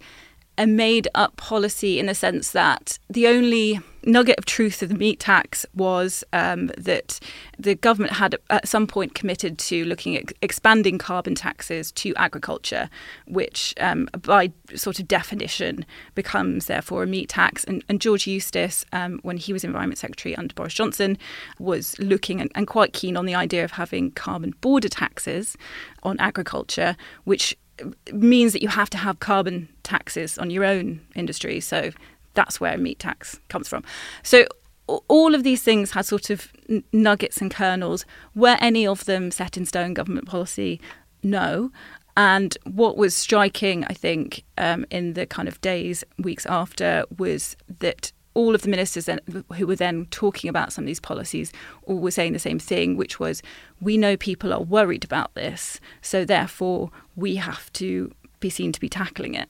[0.57, 4.94] a made up policy in the sense that the only nugget of truth of the
[4.94, 7.20] meat tax was um, that
[7.58, 12.88] the government had at some point committed to looking at expanding carbon taxes to agriculture,
[13.26, 15.84] which um, by sort of definition
[16.14, 17.64] becomes therefore a meat tax.
[17.64, 21.18] And, and George Eustice, um, when he was Environment Secretary under Boris Johnson,
[21.58, 25.56] was looking and, and quite keen on the idea of having carbon border taxes
[26.02, 27.56] on agriculture, which
[28.12, 31.60] means that you have to have carbon taxes on your own industry.
[31.60, 31.90] So
[32.34, 33.84] that's where meat tax comes from.
[34.22, 34.46] So
[35.08, 36.52] all of these things had sort of
[36.92, 38.04] nuggets and kernels.
[38.34, 40.80] Were any of them set in stone government policy?
[41.22, 41.70] No.
[42.16, 47.56] And what was striking, I think, um, in the kind of days, weeks after, was
[47.78, 49.08] that all of the ministers
[49.56, 51.52] who were then talking about some of these policies
[51.84, 53.42] all were saying the same thing, which was
[53.80, 58.80] we know people are worried about this, so therefore we have to be seen to
[58.80, 59.48] be tackling it.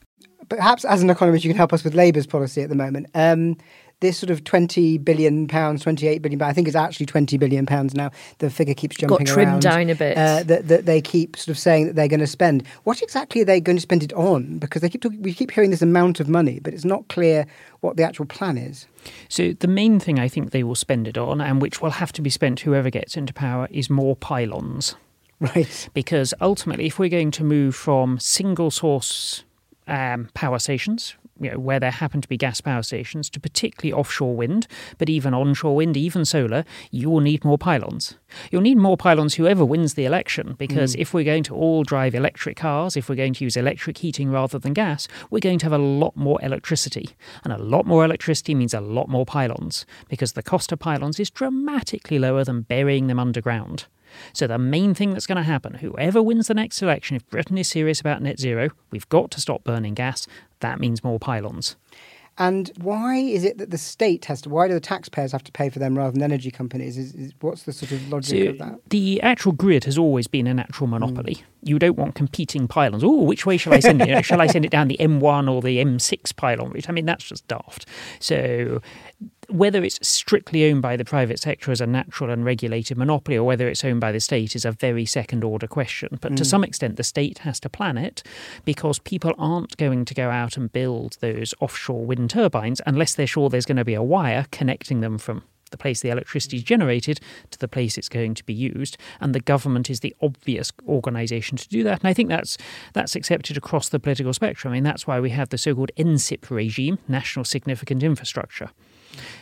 [0.50, 3.06] Perhaps as an economist, you can help us with Labour's policy at the moment.
[3.14, 3.56] Um,
[4.00, 7.66] this sort of 20 billion pounds, 28 billion, but I think it's actually 20 billion
[7.66, 8.10] pounds now.
[8.38, 9.62] The figure keeps jumping Got trimmed around.
[9.62, 10.16] down a bit.
[10.16, 12.66] Uh, that, that they keep sort of saying that they're going to spend.
[12.84, 14.58] What exactly are they going to spend it on?
[14.58, 17.46] Because they keep talking, we keep hearing this amount of money, but it's not clear
[17.80, 18.86] what the actual plan is.
[19.28, 22.12] So the main thing I think they will spend it on, and which will have
[22.12, 24.96] to be spent whoever gets into power, is more pylons.
[25.40, 25.88] Right.
[25.94, 29.44] Because ultimately, if we're going to move from single source
[29.90, 33.92] um, power stations, you know, where there happen to be gas power stations, to particularly
[33.98, 34.66] offshore wind,
[34.98, 38.14] but even onshore wind, even solar, you will need more pylons.
[38.50, 41.00] You'll need more pylons whoever wins the election, because mm.
[41.00, 44.30] if we're going to all drive electric cars, if we're going to use electric heating
[44.30, 47.10] rather than gas, we're going to have a lot more electricity.
[47.42, 51.18] And a lot more electricity means a lot more pylons, because the cost of pylons
[51.18, 53.86] is dramatically lower than burying them underground.
[54.32, 57.58] So, the main thing that's going to happen, whoever wins the next election, if Britain
[57.58, 60.26] is serious about net zero, we've got to stop burning gas.
[60.60, 61.76] That means more pylons.
[62.40, 64.48] And why is it that the state has to?
[64.48, 66.96] Why do the taxpayers have to pay for them rather than energy companies?
[66.96, 68.80] Is, is what's the sort of logic so of that?
[68.88, 71.34] The actual grid has always been a natural monopoly.
[71.34, 71.42] Mm.
[71.64, 73.04] You don't want competing pylons.
[73.04, 74.24] Oh, which way shall I send it?
[74.24, 76.88] shall I send it down the M1 or the M6 pylon route?
[76.88, 77.84] I mean, that's just daft.
[78.20, 78.80] So
[79.50, 83.44] whether it's strictly owned by the private sector as a natural and regulated monopoly or
[83.44, 86.18] whether it's owned by the state is a very second order question.
[86.20, 86.36] But mm.
[86.36, 88.22] to some extent, the state has to plan it
[88.64, 93.26] because people aren't going to go out and build those offshore wind turbines unless they're
[93.26, 96.62] sure there's going to be a wire connecting them from the place the electricity is
[96.64, 100.72] generated to the place it's going to be used, and the government is the obvious
[100.88, 102.00] organisation to do that.
[102.00, 102.58] And I think that's
[102.92, 104.72] that's accepted across the political spectrum.
[104.72, 108.70] I mean, that's why we have the so-called NSIP regime, National Significant Infrastructure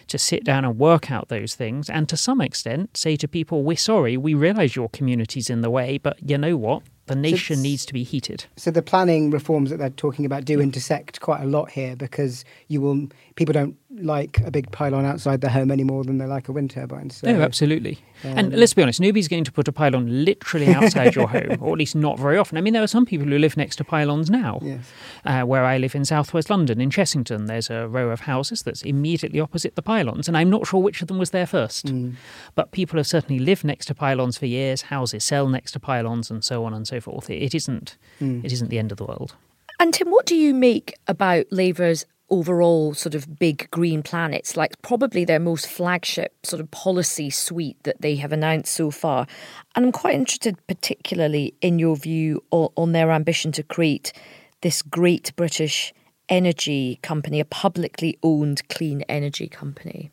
[0.09, 3.63] to sit down and work out those things and to some extent say to people,
[3.63, 6.83] We're sorry, we realise your community's in the way, but you know what?
[7.07, 8.45] The nation so, needs to be heated.
[8.57, 12.45] So the planning reforms that they're talking about do intersect quite a lot here because
[12.69, 16.27] you will people don't like a big pylon outside their home any more than they
[16.27, 17.09] like a wind turbine.
[17.11, 17.99] So, no, absolutely.
[18.25, 21.57] Um, and let's be honest, nobody's going to put a pylon literally outside your home,
[21.61, 22.59] or at least not very often.
[22.59, 24.59] I mean, there are some people who live next to pylons now.
[24.63, 24.91] Yes.
[25.25, 28.83] Uh, where I live in southwest London, in Chessington, there's a row of houses that's
[28.83, 31.87] immediately opposite the pylons, and I'm not sure which of them was there first.
[31.87, 32.15] Mm.
[32.55, 34.83] But people have certainly lived next to pylons for years.
[34.83, 37.31] Houses sell next to pylons, and so on and so forth.
[37.31, 37.97] It, it isn't.
[38.21, 38.45] Mm.
[38.45, 39.35] It isn't the end of the world.
[39.81, 44.81] And Tim, what do you make about Labour's overall sort of big green planets, like
[44.83, 49.27] probably their most flagship sort of policy suite that they have announced so far.
[49.75, 54.13] And I'm quite interested, particularly in your view on, on their ambition to create
[54.61, 55.95] this great British
[56.29, 60.11] energy company, a publicly owned clean energy company.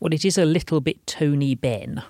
[0.00, 2.02] Well, it is a little bit Tony Benn.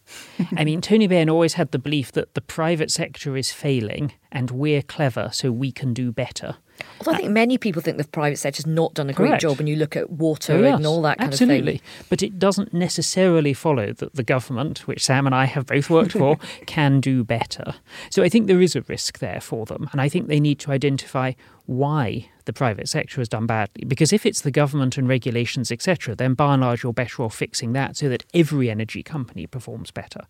[0.56, 4.50] I mean, Tony Benn always had the belief that the private sector is failing and
[4.50, 6.56] we're clever, so we can do better.
[7.00, 9.28] Although I think uh, many people think the private sector has not done a great
[9.28, 9.42] Correct.
[9.42, 11.58] job when you look at water yes, and all that kind absolutely.
[11.58, 11.74] of thing.
[11.74, 12.06] Absolutely.
[12.08, 16.12] But it doesn't necessarily follow that the government, which Sam and I have both worked
[16.12, 17.74] for, can do better.
[18.10, 19.88] So I think there is a risk there for them.
[19.92, 21.32] And I think they need to identify
[21.66, 23.84] why the private sector has done badly.
[23.84, 27.34] Because if it's the government and regulations, etc., then by and large you're better off
[27.34, 30.22] fixing that so that every energy company performs better.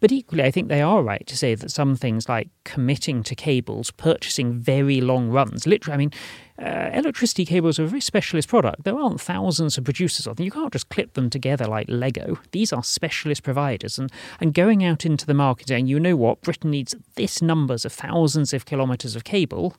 [0.00, 3.34] But equally, I think they are right to say that some things like committing to
[3.34, 6.12] cables, purchasing very long runs, literally, I mean,
[6.60, 8.84] uh, electricity cables are a very specialist product.
[8.84, 10.44] There aren't thousands of producers of them.
[10.44, 12.38] You can't just clip them together like Lego.
[12.52, 13.98] These are specialist providers.
[13.98, 17.84] And, and going out into the market saying, you know what, Britain needs this numbers
[17.84, 19.74] of thousands of kilometres of cable,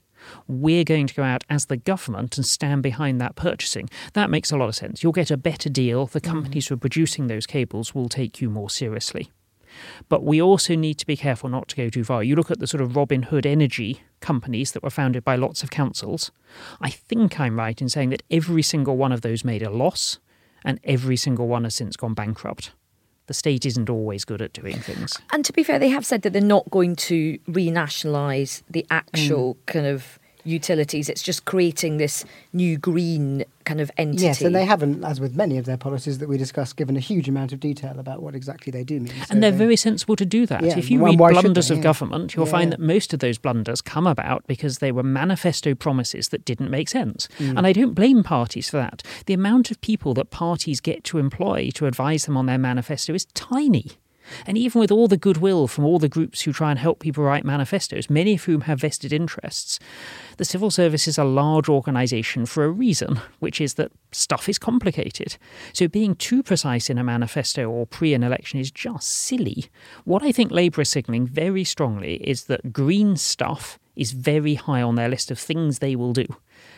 [0.47, 3.89] we're going to go out as the government and stand behind that purchasing.
[4.13, 5.03] That makes a lot of sense.
[5.03, 6.05] You'll get a better deal.
[6.07, 9.31] The companies who are producing those cables will take you more seriously.
[10.09, 12.23] But we also need to be careful not to go too far.
[12.23, 15.63] You look at the sort of Robin Hood energy companies that were founded by lots
[15.63, 16.31] of councils.
[16.81, 20.19] I think I'm right in saying that every single one of those made a loss,
[20.63, 22.71] and every single one has since gone bankrupt.
[23.27, 25.17] The state isn't always good at doing things.
[25.31, 29.55] And to be fair, they have said that they're not going to renationalise the actual
[29.55, 29.65] mm.
[29.67, 31.09] kind of utilities.
[31.09, 34.23] It's just creating this new green kind of entity.
[34.23, 36.99] Yes, and they haven't, as with many of their policies that we discussed, given a
[36.99, 39.09] huge amount of detail about what exactly they do mean.
[39.09, 40.63] So and they're they- very sensible to do that.
[40.63, 41.75] Yeah, if you well, read blunders they?
[41.75, 41.83] of Yeah.
[41.83, 42.77] government, you'll Yeah, find yeah.
[42.77, 46.89] that most of those blunders come about because they were manifesto promises that didn't make
[46.89, 47.27] sense.
[47.37, 47.57] Mm.
[47.57, 49.03] And I don't blame parties for that.
[49.27, 53.13] The amount of people that parties get to employ to advise them on their manifesto
[53.13, 53.85] is tiny.
[54.45, 57.23] And even with all the goodwill from all the groups who try and help people
[57.23, 59.79] write manifestos, many of whom have vested interests,
[60.37, 64.57] the civil service is a large organisation for a reason, which is that stuff is
[64.57, 65.37] complicated.
[65.73, 69.65] So being too precise in a manifesto or pre an election is just silly.
[70.03, 74.81] What I think Labour is signalling very strongly is that green stuff is very high
[74.81, 76.25] on their list of things they will do.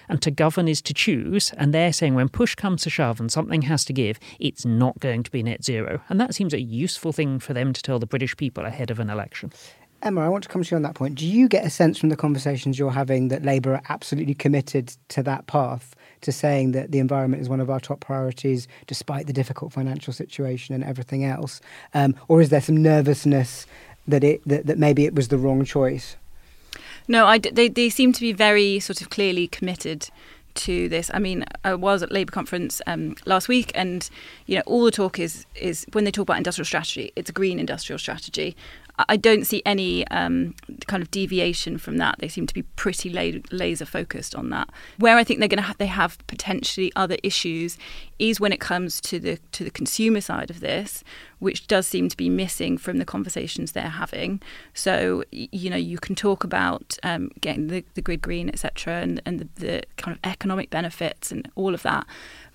[0.09, 3.31] And to govern is to choose, and they're saying when push comes to shove and
[3.31, 6.01] something has to give, it's not going to be net zero.
[6.09, 8.99] And that seems a useful thing for them to tell the British people ahead of
[8.99, 9.51] an election.
[10.03, 11.15] Emma, I want to come to you on that point.
[11.15, 14.93] Do you get a sense from the conversations you're having that Labour are absolutely committed
[15.07, 19.27] to that path, to saying that the environment is one of our top priorities, despite
[19.27, 21.61] the difficult financial situation and everything else?
[21.93, 23.65] Um, or is there some nervousness
[24.05, 26.17] that it that, that maybe it was the wrong choice?
[27.07, 30.09] No, I they they seem to be very sort of clearly committed
[30.55, 31.09] to this.
[31.13, 34.09] I mean, I was at Labour conference um, last week, and
[34.45, 37.33] you know, all the talk is is when they talk about industrial strategy, it's a
[37.33, 38.55] green industrial strategy.
[38.99, 40.53] I- don't see any um,
[40.87, 42.15] kind of deviation from that.
[42.19, 44.69] They seem to be pretty la- laser focused on that.
[44.97, 47.77] Where I think they're going to ha- they have potentially other issues
[48.19, 51.03] is when it comes to the to the consumer side of this,
[51.39, 54.41] which does seem to be missing from the conversations they're having.
[54.73, 59.21] So you know you can talk about um, getting the, the grid green, etc., and
[59.25, 62.05] and the, the kind of economic benefits and all of that,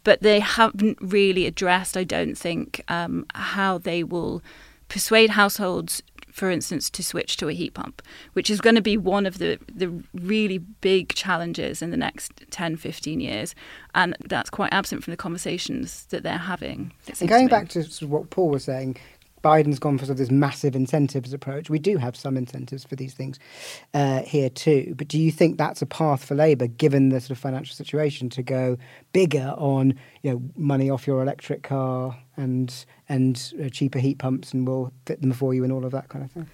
[0.05, 1.97] but they haven't really addressed.
[1.97, 4.43] I don't think um, how they will
[4.89, 6.03] persuade households
[6.39, 8.01] for instance, to switch to a heat pump,
[8.32, 12.45] which is going to be one of the, the really big challenges in the next
[12.51, 13.55] 10, 15 years.
[13.95, 16.93] And that's quite absent from the conversations that they're having.
[17.20, 18.99] And going to back to sort of what Paul was saying,
[19.43, 21.70] Biden's gone for sort of this massive incentives approach.
[21.70, 23.39] We do have some incentives for these things
[23.95, 27.30] uh, here too, but do you think that's a path for Labour, given the sort
[27.30, 28.76] of financial situation, to go
[29.12, 34.53] bigger on you know money off your electric car and and uh, cheaper heat pumps,
[34.53, 36.49] and we'll fit them for you and all of that kind of thing?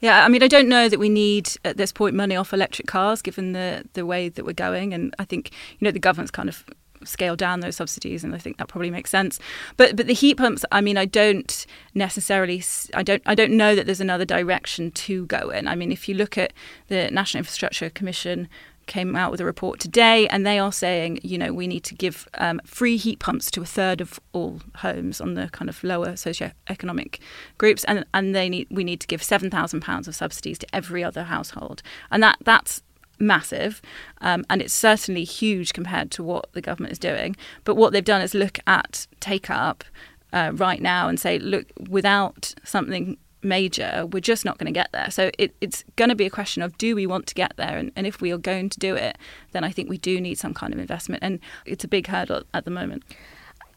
[0.00, 2.86] Yeah, I mean, I don't know that we need at this point money off electric
[2.86, 6.30] cars, given the the way that we're going, and I think you know the government's
[6.30, 6.64] kind of
[7.04, 9.38] scaled down those subsidies, and I think that probably makes sense.
[9.76, 12.62] But but the heat pumps, I mean, I don't necessarily,
[12.94, 15.68] I don't I don't know that there's another direction to go in.
[15.68, 16.52] I mean, if you look at
[16.88, 18.48] the National Infrastructure Commission
[18.90, 21.94] came out with a report today and they are saying you know we need to
[21.94, 25.82] give um, free heat pumps to a third of all homes on the kind of
[25.84, 27.20] lower socio-economic
[27.56, 31.04] groups and and they need we need to give 7000 pounds of subsidies to every
[31.04, 31.82] other household.
[32.10, 32.82] And that that's
[33.20, 33.80] massive
[34.22, 37.36] um, and it's certainly huge compared to what the government is doing.
[37.62, 39.84] But what they've done is look at take up
[40.32, 44.90] uh, right now and say look without something major, we're just not going to get
[44.92, 45.10] there.
[45.10, 47.76] So it, it's going to be a question of do we want to get there?
[47.76, 49.18] And, and if we are going to do it,
[49.52, 51.22] then I think we do need some kind of investment.
[51.22, 53.04] And it's a big hurdle at the moment.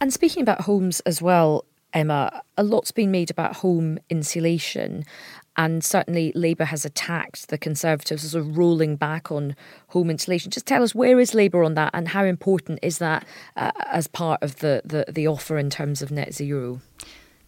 [0.01, 5.05] And speaking about homes as well, Emma, a lot's been made about home insulation.
[5.55, 9.55] And certainly Labour has attacked the Conservatives as a rolling back on
[9.89, 10.49] home insulation.
[10.49, 14.07] Just tell us where is Labour on that and how important is that uh, as
[14.07, 16.81] part of the, the, the offer in terms of net zero?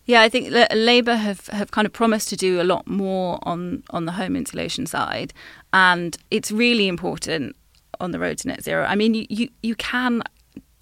[0.06, 3.40] Yeah, I think La- Labour have, have kind of promised to do a lot more
[3.44, 5.34] on, on the home insulation side,
[5.74, 7.56] and it's really important
[8.00, 8.86] on the road to net zero.
[8.86, 10.22] I mean, you, you, you can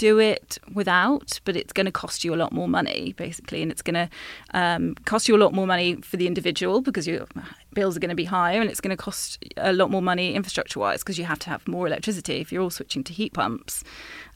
[0.04, 3.72] do it without, but it's going to cost you a lot more money, basically, and
[3.72, 4.08] it's going to
[4.62, 7.26] um, cost you a lot more money for the individual because your
[7.74, 10.34] bills are going to be higher, and it's going to cost a lot more money
[10.34, 13.84] infrastructure-wise because you have to have more electricity if you're all switching to heat pumps,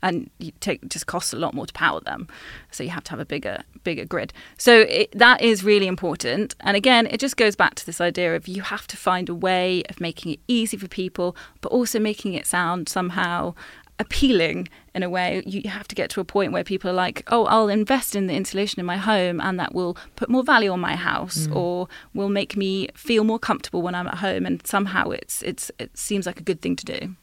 [0.01, 2.28] and you take just costs a lot more to power them,
[2.72, 4.32] so you have to have a bigger bigger grid.
[4.57, 8.36] So it, that is really important, and again, it just goes back to this idea
[8.38, 11.99] of you have to find a way of making it easy for people, but also
[11.99, 13.53] making it sound somehow
[13.99, 15.43] appealing in a way.
[15.45, 18.27] You have to get to a point where people are like, oh, I'll invest in
[18.27, 21.55] the insulation in my home and that will put more value on my house mm.
[21.55, 24.45] or will make me feel more comfortable when I'm at home.
[24.45, 27.15] And somehow it's, it's, it seems like a good thing to do.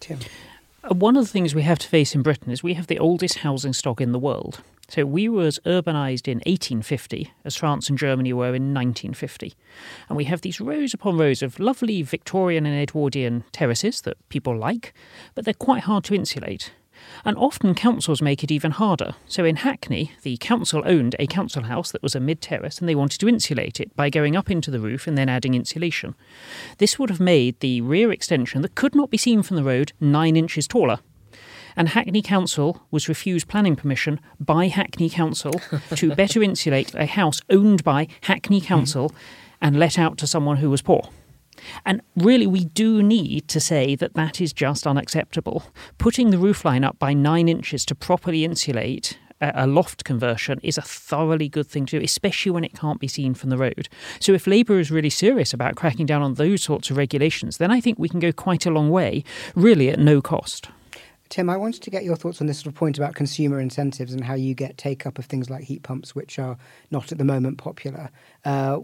[0.00, 0.18] Tim.
[0.84, 2.98] Uh, One of the things we have to face in Britain is we have the
[2.98, 4.62] oldest housing stock in the world.
[4.88, 9.54] So we were as urbanised in 1850 as France and Germany were in 1950.
[10.08, 14.56] And we have these rows upon rows of lovely Victorian and Edwardian terraces that people
[14.56, 14.92] like,
[15.34, 16.72] but they're quite hard to insulate.
[17.24, 19.14] And often councils make it even harder.
[19.26, 22.88] So in Hackney, the council owned a council house that was a mid terrace and
[22.88, 26.14] they wanted to insulate it by going up into the roof and then adding insulation.
[26.78, 29.92] This would have made the rear extension that could not be seen from the road
[30.00, 30.98] nine inches taller.
[31.76, 35.60] And Hackney Council was refused planning permission by Hackney Council
[35.94, 38.66] to better insulate a house owned by Hackney hmm.
[38.66, 39.12] Council
[39.60, 41.08] and let out to someone who was poor.
[41.84, 45.64] And really, we do need to say that that is just unacceptable.
[45.98, 50.82] Putting the roofline up by nine inches to properly insulate a loft conversion is a
[50.82, 53.88] thoroughly good thing to do, especially when it can't be seen from the road.
[54.20, 57.70] So, if Labour is really serious about cracking down on those sorts of regulations, then
[57.70, 60.68] I think we can go quite a long way, really at no cost.
[61.32, 64.12] Tim, I wanted to get your thoughts on this sort of point about consumer incentives
[64.12, 66.58] and how you get take up of things like heat pumps, which are
[66.90, 68.10] not at the moment popular.
[68.44, 68.80] Uh,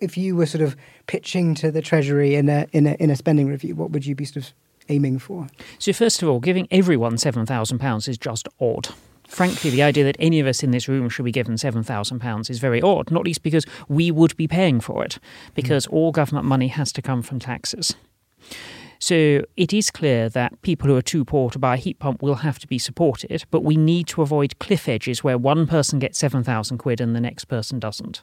[0.00, 0.74] if you were sort of
[1.06, 4.16] pitching to the Treasury in a, in a in a spending review, what would you
[4.16, 4.52] be sort of
[4.88, 5.46] aiming for?
[5.78, 8.88] So, first of all, giving everyone seven thousand pounds is just odd.
[9.28, 12.60] Frankly, the idea that any of us in this room should be given £7,000 is
[12.60, 15.18] very odd, not least because we would be paying for it,
[15.52, 15.92] because mm.
[15.92, 17.96] all government money has to come from taxes.
[18.98, 22.22] So it is clear that people who are too poor to buy a heat pump
[22.22, 25.98] will have to be supported, but we need to avoid cliff edges where one person
[25.98, 28.22] gets 7,000 quid and the next person doesn't.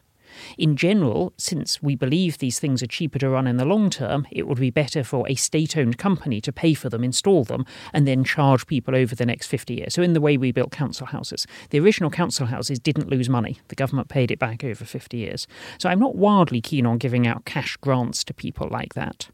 [0.58, 4.28] In general, since we believe these things are cheaper to run in the long term,
[4.32, 7.66] it would be better for a state owned company to pay for them, install them,
[7.94, 9.94] and then charge people over the next 50 years.
[9.94, 13.60] So, in the way we built council houses, the original council houses didn't lose money.
[13.68, 15.48] The government paid it back over 50 years.
[15.78, 19.30] So, I'm not wildly keen on giving out cash grants to people like that.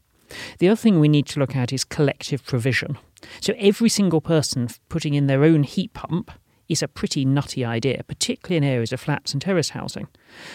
[0.58, 2.98] The other thing we need to look at is collective provision.
[3.40, 6.30] So every single person putting in their own heat pump
[6.68, 10.06] is a pretty nutty idea, particularly in areas of flats and terrace housing.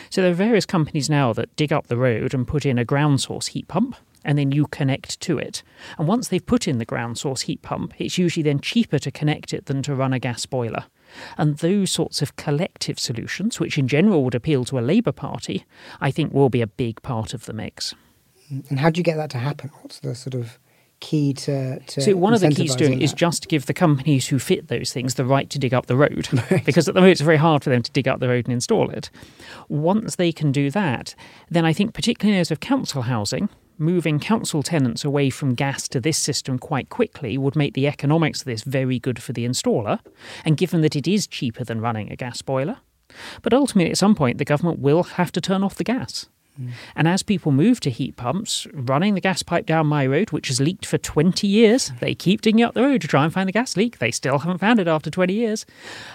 [0.10, 2.86] So there are various companies now that dig up the road and put in a
[2.86, 5.62] ground source heat pump, and then you connect to it.
[5.98, 9.12] And once they've put in the ground source heat pump, it's usually then cheaper to
[9.12, 10.86] connect it than to run a gas boiler.
[11.38, 15.66] And those sorts of collective solutions, which in general would appeal to a Labour Party,
[16.00, 17.94] I think will be a big part of the mix.
[18.50, 19.72] And how do you get that to happen?
[19.82, 20.60] What's the sort of
[21.00, 24.28] key to, to so one of the keys doing is just to give the companies
[24.28, 26.66] who fit those things the right to dig up the road right.
[26.66, 28.54] because at the moment it's very hard for them to dig up the road and
[28.54, 29.10] install it
[29.68, 31.14] once they can do that
[31.50, 35.88] then i think particularly in areas of council housing moving council tenants away from gas
[35.88, 39.46] to this system quite quickly would make the economics of this very good for the
[39.46, 40.00] installer
[40.46, 42.78] and given that it is cheaper than running a gas boiler
[43.42, 46.28] but ultimately at some point the government will have to turn off the gas
[46.60, 46.72] Mm.
[46.96, 50.48] And as people move to heat pumps, running the gas pipe down my road, which
[50.48, 53.48] has leaked for 20 years, they keep digging up the road to try and find
[53.48, 54.00] the gas leak.
[54.00, 55.66] They still haven't found it after 20 years.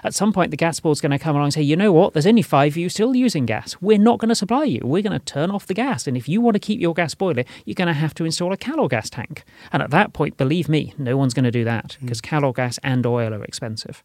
[0.03, 2.13] At some point, the gas board's going to come along and say, you know what,
[2.13, 3.77] there's only five of you still using gas.
[3.81, 4.81] We're not going to supply you.
[4.85, 6.07] We're going to turn off the gas.
[6.07, 8.53] And if you want to keep your gas boiler, you're going to have to install
[8.53, 9.45] a Calor gas tank.
[9.73, 12.25] And at that point, believe me, no one's going to do that because mm.
[12.25, 14.03] Calor gas and oil are expensive.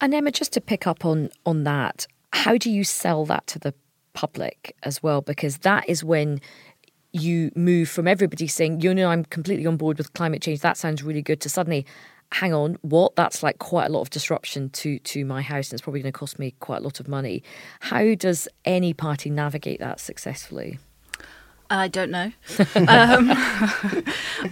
[0.00, 3.58] And Emma, just to pick up on on that, how do you sell that to
[3.58, 3.74] the
[4.16, 6.40] public as well, because that is when
[7.12, 10.76] you move from everybody saying, you know, I'm completely on board with climate change, that
[10.76, 11.86] sounds really good, to suddenly,
[12.32, 13.14] hang on, what?
[13.14, 16.12] That's like quite a lot of disruption to to my house, and it's probably going
[16.12, 17.42] to cost me quite a lot of money.
[17.80, 20.78] How does any party navigate that successfully?
[21.68, 22.30] I don't know.
[22.76, 23.32] um,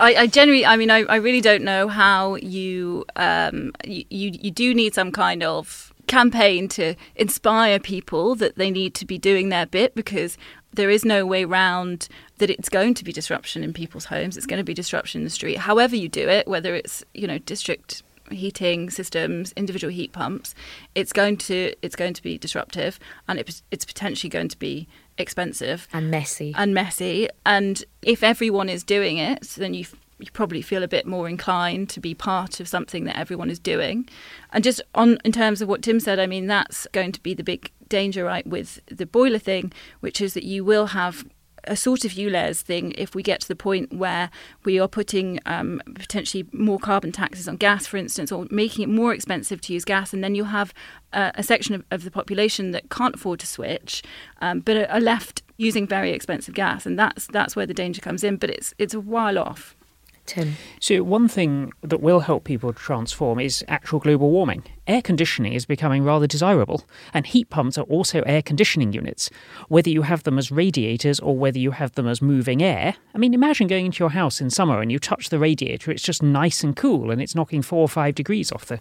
[0.01, 4.31] I, I, generally, I mean, I, I, really don't know how you, um, you, you,
[4.33, 9.19] you do need some kind of campaign to inspire people that they need to be
[9.19, 10.37] doing their bit because
[10.73, 14.37] there is no way round that it's going to be disruption in people's homes.
[14.37, 15.59] It's going to be disruption in the street.
[15.59, 20.55] However you do it, whether it's you know district heating systems, individual heat pumps,
[20.95, 22.99] it's going to it's going to be disruptive,
[23.29, 27.29] and it, it's potentially going to be expensive and messy and messy.
[27.47, 29.87] And if everyone is doing it, then you
[30.19, 33.59] you probably feel a bit more inclined to be part of something that everyone is
[33.59, 34.09] doing.
[34.53, 37.35] And just on in terms of what Tim said, I mean that's going to be
[37.35, 41.25] the big danger, right, with the boiler thing, which is that you will have
[41.67, 44.31] a sort of ULEZ thing if we get to the point where
[44.65, 48.93] we are putting um, potentially more carbon taxes on gas, for instance, or making it
[48.93, 50.75] more expensive to use gas, and then you'll have
[51.13, 54.03] uh, a section of, of, the population that can't afford to switch,
[54.41, 58.01] um, but are, are left using very expensive gas, and that's that's where the danger
[58.01, 58.37] comes in.
[58.37, 59.77] But it's it's a while off.
[60.27, 60.57] Tim.
[60.81, 65.65] So, one thing that will help people transform is actual global warming air conditioning is
[65.65, 69.31] becoming rather desirable, and heat pumps are also air conditioning units.
[69.69, 73.19] Whether you have them as radiators or whether you have them as moving air, I
[73.19, 76.23] mean, imagine going into your house in summer and you touch the radiator, it's just
[76.23, 78.79] nice and cool and it's knocking four or five degrees off the.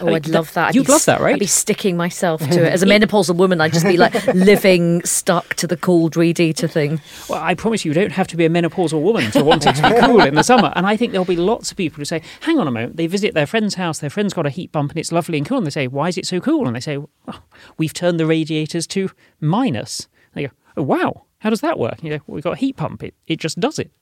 [0.00, 0.68] Oh, I would love that.
[0.68, 1.34] I'd you'd love that, right?
[1.34, 2.72] I'd be sticking myself to it.
[2.72, 7.00] As a menopausal woman, I'd just be like living stuck to the cold radiator thing.
[7.28, 9.74] Well, I promise you, you don't have to be a menopausal woman to want it
[9.76, 10.72] to be cool in the summer.
[10.82, 13.06] And I think there'll be lots of people who say, hang on a moment, they
[13.06, 15.58] visit their friend's house, their friend's got a heat pump and it's lovely and cool.
[15.58, 16.66] And they say, why is it so cool?
[16.66, 17.44] And they say, well,
[17.78, 19.08] we've turned the radiators to
[19.40, 20.08] minus.
[20.34, 22.00] And they go, oh, wow, how does that work?
[22.00, 23.92] And you go, well, we've got a heat pump, it, it just does it.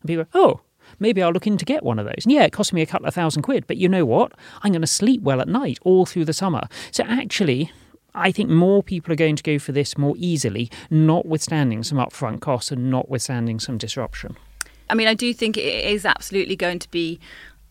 [0.00, 0.60] And people go, oh,
[0.98, 2.24] maybe I'll look in to get one of those.
[2.24, 4.32] And yeah, it cost me a couple of thousand quid, but you know what?
[4.62, 6.66] I'm going to sleep well at night all through the summer.
[6.92, 7.70] So actually,
[8.14, 12.40] I think more people are going to go for this more easily, notwithstanding some upfront
[12.40, 14.38] costs and notwithstanding some disruption.
[14.92, 17.18] I mean, I do think it is absolutely going to be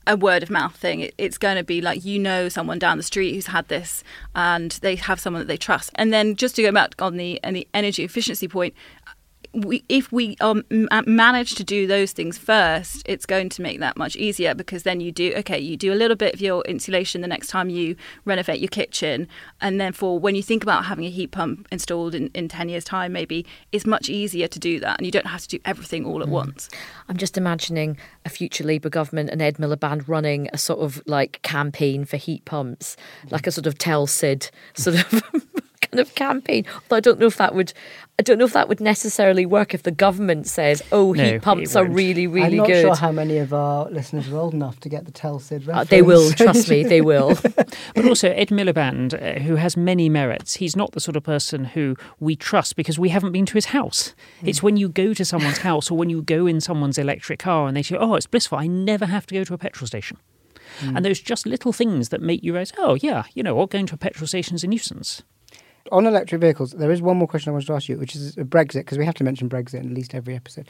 [0.07, 1.07] a word of mouth thing.
[1.19, 4.03] it's going to be like you know someone down the street who's had this,
[4.33, 5.91] and they have someone that they trust.
[5.95, 8.73] And then just to go back on the and the energy efficiency point,
[9.53, 10.63] we, if we um,
[11.05, 15.01] manage to do those things first, it's going to make that much easier because then
[15.01, 17.95] you do okay, you do a little bit of your insulation the next time you
[18.25, 19.27] renovate your kitchen,
[19.59, 22.69] and then for when you think about having a heat pump installed in, in ten
[22.69, 25.59] years' time, maybe it's much easier to do that, and you don't have to do
[25.65, 26.31] everything all at mm.
[26.31, 26.69] once.
[27.09, 31.41] I'm just imagining a future Labour government and Ed Miliband running a sort of like
[31.41, 32.95] campaign for heat pumps,
[33.29, 35.23] like a sort of tell Sid sort of.
[35.91, 36.65] kind of campaign.
[36.83, 37.73] Although I don't know if that would,
[38.19, 41.41] I don't know if that would necessarily work if the government says, "Oh, no, heat
[41.41, 44.37] pumps are really, really good." I'm not good." sure how many of our listeners are
[44.37, 45.87] old enough to get the Tell Sid reference.
[45.87, 47.35] Uh, they will, trust me, they will.
[47.55, 51.65] but also, Ed Miliband, uh, who has many merits, he's not the sort of person
[51.65, 54.13] who we trust because we haven't been to his house.
[54.41, 54.49] Mm.
[54.49, 57.67] It's when you go to someone's house or when you go in someone's electric car
[57.67, 58.57] and they say, "Oh, it's blissful.
[58.57, 60.17] I never have to go to a petrol station."
[60.79, 60.95] Mm.
[60.95, 63.87] And there's just little things that make you realize, oh, yeah, you know what, going
[63.87, 65.23] to a petrol station is a nuisance
[65.91, 68.35] on electric vehicles, there is one more question I wanted to ask you, which is
[68.35, 70.67] Brexit, because we have to mention Brexit in at least every episode.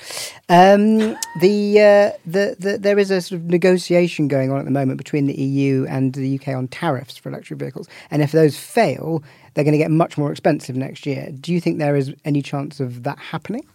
[0.50, 4.72] Um, the, uh, the, the there is a sort of negotiation going on at the
[4.72, 8.58] moment between the EU and the UK on tariffs for electric vehicles, and if those
[8.58, 11.30] fail, they're going to get much more expensive next year.
[11.40, 13.66] Do you think there is any chance of that happening?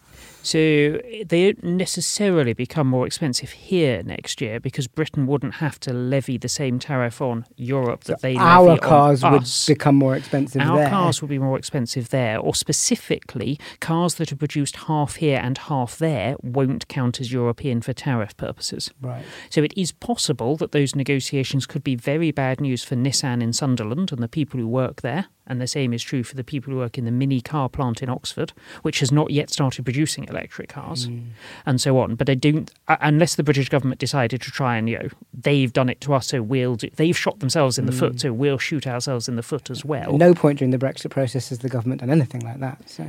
[0.46, 5.92] So they don't necessarily become more expensive here next year because Britain wouldn't have to
[5.92, 10.62] levy the same tariff on Europe that so they our cars would become more expensive.
[10.62, 10.88] Our there.
[10.88, 15.58] cars would be more expensive there, or specifically, cars that are produced half here and
[15.58, 18.92] half there won't count as European for tariff purposes.
[19.00, 19.24] Right.
[19.50, 23.52] So it is possible that those negotiations could be very bad news for Nissan in
[23.52, 25.26] Sunderland and the people who work there.
[25.46, 28.02] And the same is true for the people who work in the Mini car plant
[28.02, 31.28] in Oxford, which has not yet started producing electric cars, mm.
[31.64, 32.16] and so on.
[32.16, 35.88] But I don't, unless the British government decided to try and, you know, they've done
[35.88, 37.98] it to us, so we'll do, they've shot themselves in the mm.
[37.98, 40.18] foot, so we'll shoot ourselves in the foot as well.
[40.18, 42.88] No point during the Brexit process has the government done anything like that.
[42.88, 43.06] So,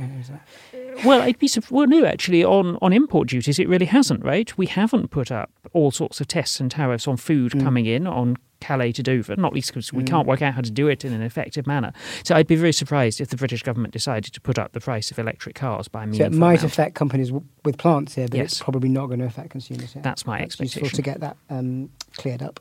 [1.04, 4.56] well, I'd be well, no, actually, on, on import duties, it really hasn't, right?
[4.56, 7.62] We haven't put up all sorts of tests and tariffs on food mm.
[7.62, 10.06] coming in, on Calais to Dover, not least because we mm.
[10.06, 11.92] can't work out how to do it in an effective manner.
[12.24, 15.10] So I'd be very surprised if the British government decided to put up the price
[15.10, 16.72] of electric cars by meaningful So it might amount.
[16.72, 18.52] affect companies w- with plants here, but yes.
[18.52, 20.02] it's probably not going to affect consumers here.
[20.02, 20.84] That's my That's expectation.
[20.84, 22.60] useful to get that um, cleared up.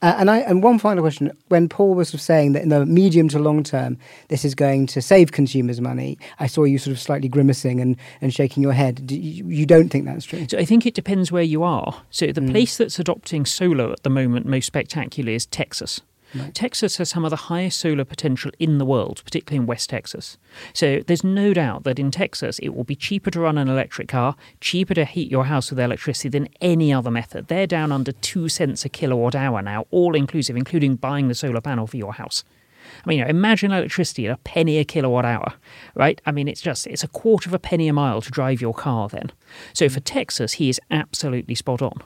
[0.00, 2.68] Uh, and I and one final question: When Paul was sort of saying that in
[2.68, 6.78] the medium to long term, this is going to save consumers money, I saw you
[6.78, 9.06] sort of slightly grimacing and, and shaking your head.
[9.06, 10.46] Do you, you, don't think that's true?
[10.48, 12.02] So I think it depends where you are.
[12.10, 12.50] So the mm.
[12.50, 16.00] place that's adopting solar at the moment most spectacularly is Texas.
[16.34, 16.54] Right.
[16.54, 20.36] Texas has some of the highest solar potential in the world, particularly in West Texas.
[20.74, 24.08] So there's no doubt that in Texas it will be cheaper to run an electric
[24.08, 27.48] car, cheaper to heat your house with electricity than any other method.
[27.48, 31.60] They're down under two cents a kilowatt hour now, all inclusive, including buying the solar
[31.60, 32.44] panel for your house.
[33.04, 35.54] I mean, you know, imagine electricity at a penny a kilowatt hour,
[35.94, 36.20] right?
[36.26, 38.74] I mean, it's just it's a quarter of a penny a mile to drive your
[38.74, 39.08] car.
[39.08, 39.32] Then,
[39.72, 42.02] so for Texas, he is absolutely spot on.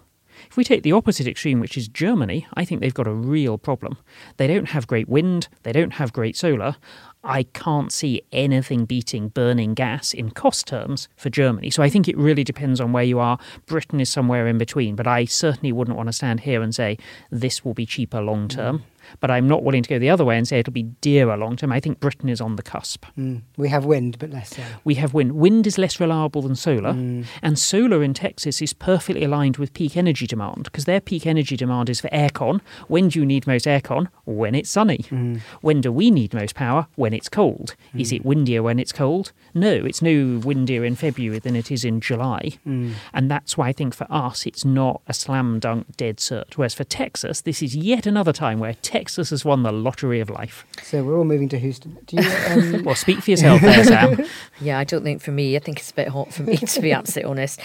[0.53, 3.57] If we take the opposite extreme, which is Germany, I think they've got a real
[3.57, 3.97] problem.
[4.37, 6.77] They don't have great wind, they don't have great solar.
[7.25, 11.71] I can't see anything beating burning gas in cost terms for Germany.
[11.71, 13.39] So I think it really depends on where you are.
[13.65, 16.99] Britain is somewhere in between, but I certainly wouldn't want to stand here and say
[17.31, 18.85] this will be cheaper long term
[19.21, 21.57] but I'm not willing to go the other way and say it'll be dearer long
[21.57, 21.73] term.
[21.73, 23.05] I think Britain is on the cusp.
[23.19, 23.43] Mm.
[23.57, 24.63] We have wind, but less so.
[24.85, 25.33] We have wind.
[25.33, 27.25] Wind is less reliable than solar, mm.
[27.43, 31.57] and solar in Texas is perfectly aligned with peak energy demand because their peak energy
[31.57, 32.61] demand is for aircon.
[32.89, 34.09] When do you need most aircon?
[34.25, 35.05] When it's sunny.
[35.11, 35.41] Mm.
[35.61, 36.87] When do we need most power?
[36.97, 37.75] When it's cold.
[37.97, 38.17] Is mm.
[38.17, 39.33] it windier when it's cold?
[39.55, 42.59] No, it's no windier in February than it is in July.
[42.67, 42.93] Mm.
[43.13, 46.55] And that's why I think for us it's not a slam dunk dead cert.
[46.55, 50.29] Whereas for Texas, this is yet another time where Texas has won the lottery of
[50.29, 50.67] life.
[50.83, 51.97] So we're all moving to Houston.
[52.05, 52.83] Do you, um...
[52.85, 54.23] well, speak for yourself there, Sam.
[54.61, 55.57] yeah, I don't think for me.
[55.57, 57.59] I think it's a bit hot for me, to be absolutely honest.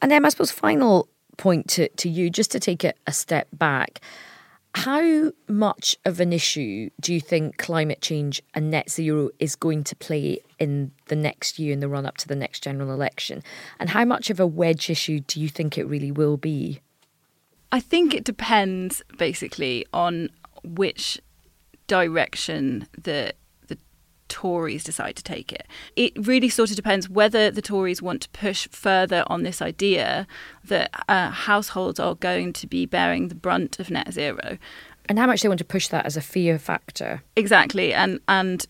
[0.00, 1.06] And then I suppose final
[1.36, 4.00] point to, to you, just to take it a step back.
[4.74, 9.84] How much of an issue do you think climate change and net zero is going
[9.84, 13.42] to play in the next year in the run up to the next general election?
[13.78, 16.80] And how much of a wedge issue do you think it really will be?
[17.70, 20.30] I think it depends basically on
[20.62, 21.20] which
[21.86, 23.34] direction the
[23.66, 23.78] the
[24.28, 25.66] Tories decide to take it.
[25.96, 30.26] It really sort of depends whether the Tories want to push further on this idea
[30.64, 34.58] that uh, households are going to be bearing the brunt of net zero.
[35.08, 37.22] And how much they want to push that as a fear factor.
[37.34, 37.92] Exactly.
[37.92, 38.66] And and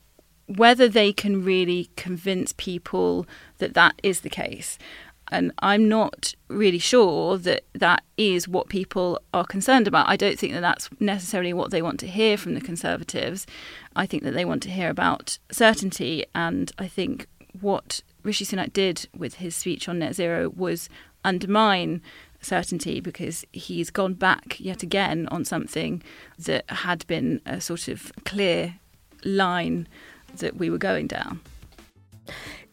[0.47, 3.27] whether they can really convince people
[3.59, 4.79] that that is the case.
[5.31, 10.09] And I'm not really sure that that is what people are concerned about.
[10.09, 13.47] I don't think that that's necessarily what they want to hear from the Conservatives.
[13.95, 16.25] I think that they want to hear about certainty.
[16.35, 17.27] And I think
[17.61, 20.89] what Rishi Sunak did with his speech on net zero was
[21.25, 22.03] undermine
[22.41, 26.03] certainty because he's gone back yet again on something
[26.39, 28.77] that had been a sort of clear
[29.25, 29.87] line
[30.37, 31.41] that we were going down.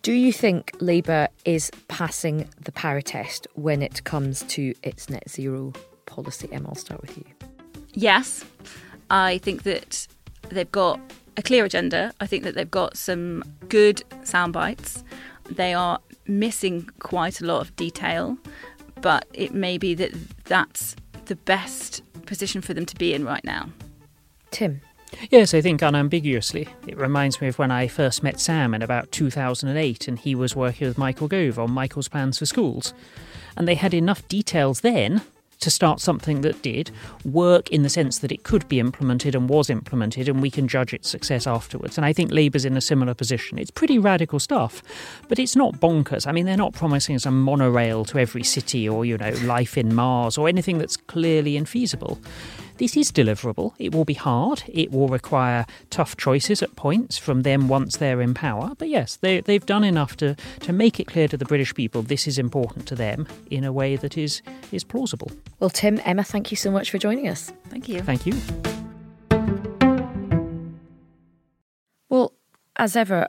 [0.02, 5.30] Do you think Labour is passing the power test when it comes to its net
[5.30, 5.74] zero
[6.06, 6.48] policy?
[6.52, 7.26] Emma, I'll start with you.
[7.94, 8.46] Yes,
[9.10, 10.08] I think that
[10.50, 11.00] they've got
[11.36, 12.14] a clear agenda.
[12.22, 15.04] I think that they've got some good sound bites.
[15.50, 18.38] They are missing quite a lot of detail,
[19.02, 20.12] but it may be that
[20.46, 20.96] that's
[21.26, 23.70] the best position for them to be in right now.
[24.52, 24.82] Tim.
[25.30, 26.68] Yes, I think unambiguously.
[26.86, 30.56] It reminds me of when I first met Sam in about 2008 and he was
[30.56, 32.94] working with Michael Gove on Michael's plans for schools.
[33.56, 35.22] And they had enough details then
[35.60, 36.92] to start something that did
[37.26, 40.68] work in the sense that it could be implemented and was implemented, and we can
[40.68, 41.98] judge its success afterwards.
[41.98, 43.58] And I think Labour's in a similar position.
[43.58, 44.84] It's pretty radical stuff,
[45.28, 46.28] but it's not bonkers.
[46.28, 49.96] I mean, they're not promising a monorail to every city or, you know, life in
[49.96, 52.20] Mars or anything that's clearly infeasible.
[52.78, 53.74] This is deliverable.
[53.80, 54.64] It will be hard.
[54.68, 58.74] It will require tough choices at points from them once they're in power.
[58.78, 62.04] But yes, they, they've done enough to, to make it clear to the British people
[62.04, 65.32] this is important to them in a way that is, is plausible.
[65.60, 67.52] Well, Tim, Emma, thank you so much for joining us.
[67.70, 68.02] Thank you.
[68.02, 68.36] Thank you.
[72.10, 72.34] Well,
[72.76, 73.28] as ever,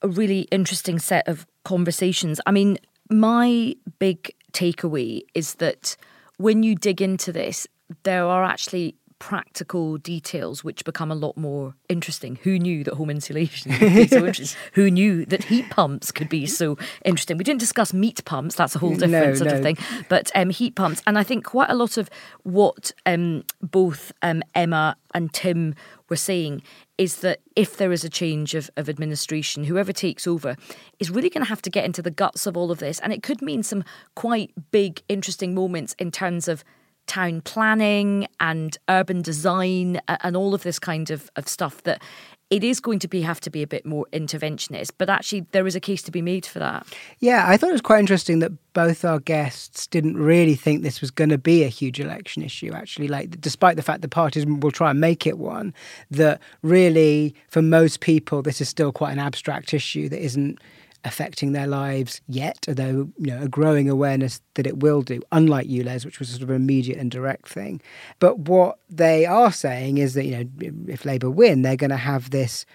[0.00, 2.40] a really interesting set of conversations.
[2.46, 2.78] I mean,
[3.10, 5.96] my big takeaway is that
[6.38, 7.66] when you dig into this,
[8.02, 12.38] there are actually practical details which become a lot more interesting.
[12.42, 14.60] Who knew that home insulation could be so interesting?
[14.74, 17.38] Who knew that heat pumps could be so interesting?
[17.38, 19.56] We didn't discuss meat pumps, that's a whole different No, sort no.
[19.56, 19.78] of thing.
[20.10, 22.10] But um, heat pumps, and I think quite a lot of
[22.42, 25.74] what um, both um, Emma and Tim
[26.10, 26.62] were saying
[26.98, 30.56] is that if there is a change of, of administration, whoever takes over
[30.98, 33.00] is really going to have to get into the guts of all of this.
[33.00, 33.82] And it could mean some
[34.14, 36.64] quite big, interesting moments in terms of
[37.06, 42.02] town planning and urban design and all of this kind of, of stuff that
[42.48, 45.66] it is going to be have to be a bit more interventionist but actually there
[45.66, 46.86] is a case to be made for that
[47.18, 51.00] Yeah, I thought it was quite interesting that both our guests didn't really think this
[51.00, 53.08] was going to be a huge election issue, actually.
[53.08, 55.72] Like, despite the fact the parties will try and make it one,
[56.10, 60.58] that really, for most people, this is still quite an abstract issue that isn't
[61.06, 65.68] affecting their lives yet, although you know a growing awareness that it will do, unlike
[65.68, 67.80] ULEZ, which was sort of an immediate and direct thing.
[68.18, 70.50] But what they are saying is that you know
[70.88, 72.66] if Labour win, they're going to have this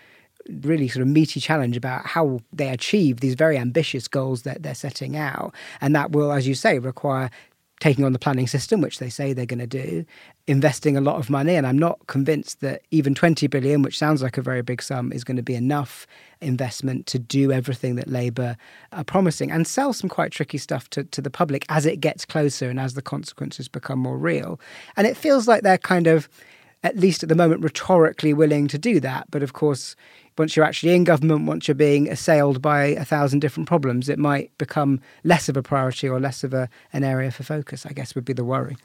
[0.64, 4.74] really sort of meaty challenge about how they achieve these very ambitious goals that they're
[4.74, 7.30] setting out, and that will, as you say, require
[7.82, 10.06] taking on the planning system, which they say they're going to do,
[10.46, 11.56] investing a lot of money.
[11.56, 15.12] And I'm not convinced that even 20 billion, which sounds like a very big sum,
[15.12, 16.06] is going to be enough
[16.42, 18.56] investment to do everything that Labour
[18.92, 22.24] are promising and sell some quite tricky stuff to, to the public as it gets
[22.24, 24.60] closer and as the consequences become more real.
[24.96, 26.30] And it feels like they're kind of,
[26.84, 29.26] at least at the moment, rhetorically willing to do that.
[29.32, 29.96] But of course,
[30.38, 34.20] once you're actually in government, once you're being assailed by a thousand different problems, it
[34.20, 37.94] might become less of a priority or less of a, an area for focus, I
[37.94, 38.78] guess would be the worry.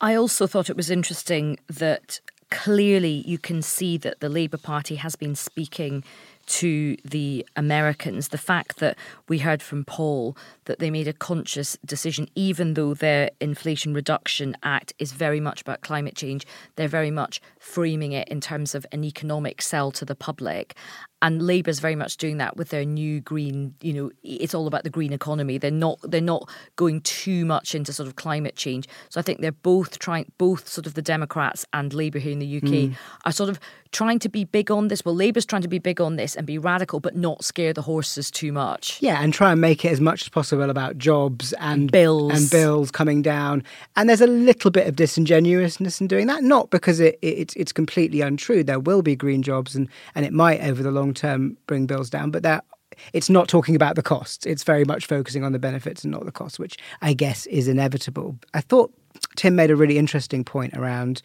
[0.00, 2.20] I also thought it was interesting that
[2.50, 6.04] clearly you can see that the Labour Party has been speaking
[6.46, 8.28] to the Americans.
[8.28, 8.96] The fact that
[9.28, 10.36] we heard from Paul
[10.66, 15.60] that they made a conscious decision, even though their Inflation Reduction Act is very much
[15.60, 16.46] about climate change,
[16.76, 20.74] they're very much framing it in terms of an economic sell to the public.
[21.22, 24.84] And Labour's very much doing that with their new green, you know, it's all about
[24.84, 25.56] the green economy.
[25.56, 28.86] They're not they're not going too much into sort of climate change.
[29.08, 32.40] So I think they're both trying both sort of the Democrats and Labour here in
[32.40, 32.92] the UK hmm.
[33.24, 33.58] are sort of
[33.90, 35.02] trying to be big on this.
[35.02, 37.80] Well, Labour's trying to be big on this and be radical, but not scare the
[37.80, 39.00] horses too much.
[39.00, 42.32] Yeah, and try and make it as much as possible about jobs and Bills.
[42.32, 43.62] and bills coming down.
[43.96, 47.54] And there's a little bit of disingenuousness in doing that, not because it, it, it's
[47.56, 48.64] it's completely untrue.
[48.64, 52.10] There will be green jobs, and and it might over the long term bring bills
[52.10, 52.64] down, but that.
[53.12, 54.46] It's not talking about the costs.
[54.46, 57.66] It's very much focusing on the benefits and not the costs, which I guess is
[57.66, 58.38] inevitable.
[58.54, 58.92] I thought
[59.34, 61.20] Tim made a really interesting point around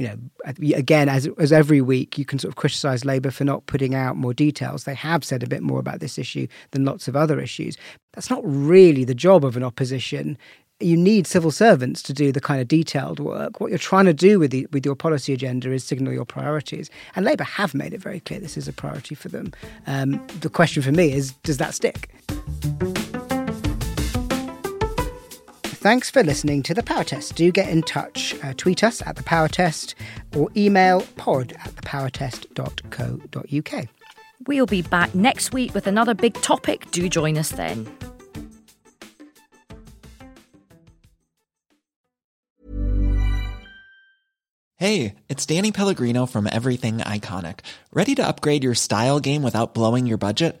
[0.00, 0.16] you know,
[0.74, 4.16] again, as as every week, you can sort of criticise Labour for not putting out
[4.16, 4.84] more details.
[4.84, 7.76] They have said a bit more about this issue than lots of other issues.
[8.14, 10.38] That's not really the job of an opposition.
[10.80, 13.60] You need civil servants to do the kind of detailed work.
[13.60, 16.88] What you're trying to do with the, with your policy agenda is signal your priorities,
[17.14, 19.52] and Labour have made it very clear this is a priority for them.
[19.86, 22.08] Um, the question for me is, does that stick?
[25.80, 27.36] Thanks for listening to The Power Test.
[27.36, 28.34] Do get in touch.
[28.42, 29.94] Uh, tweet us at The Power Test
[30.36, 33.88] or email pod at thepowertest.co.uk.
[34.46, 36.90] We'll be back next week with another big topic.
[36.90, 37.90] Do join us then.
[44.76, 47.60] Hey, it's Danny Pellegrino from Everything Iconic.
[47.90, 50.60] Ready to upgrade your style game without blowing your budget?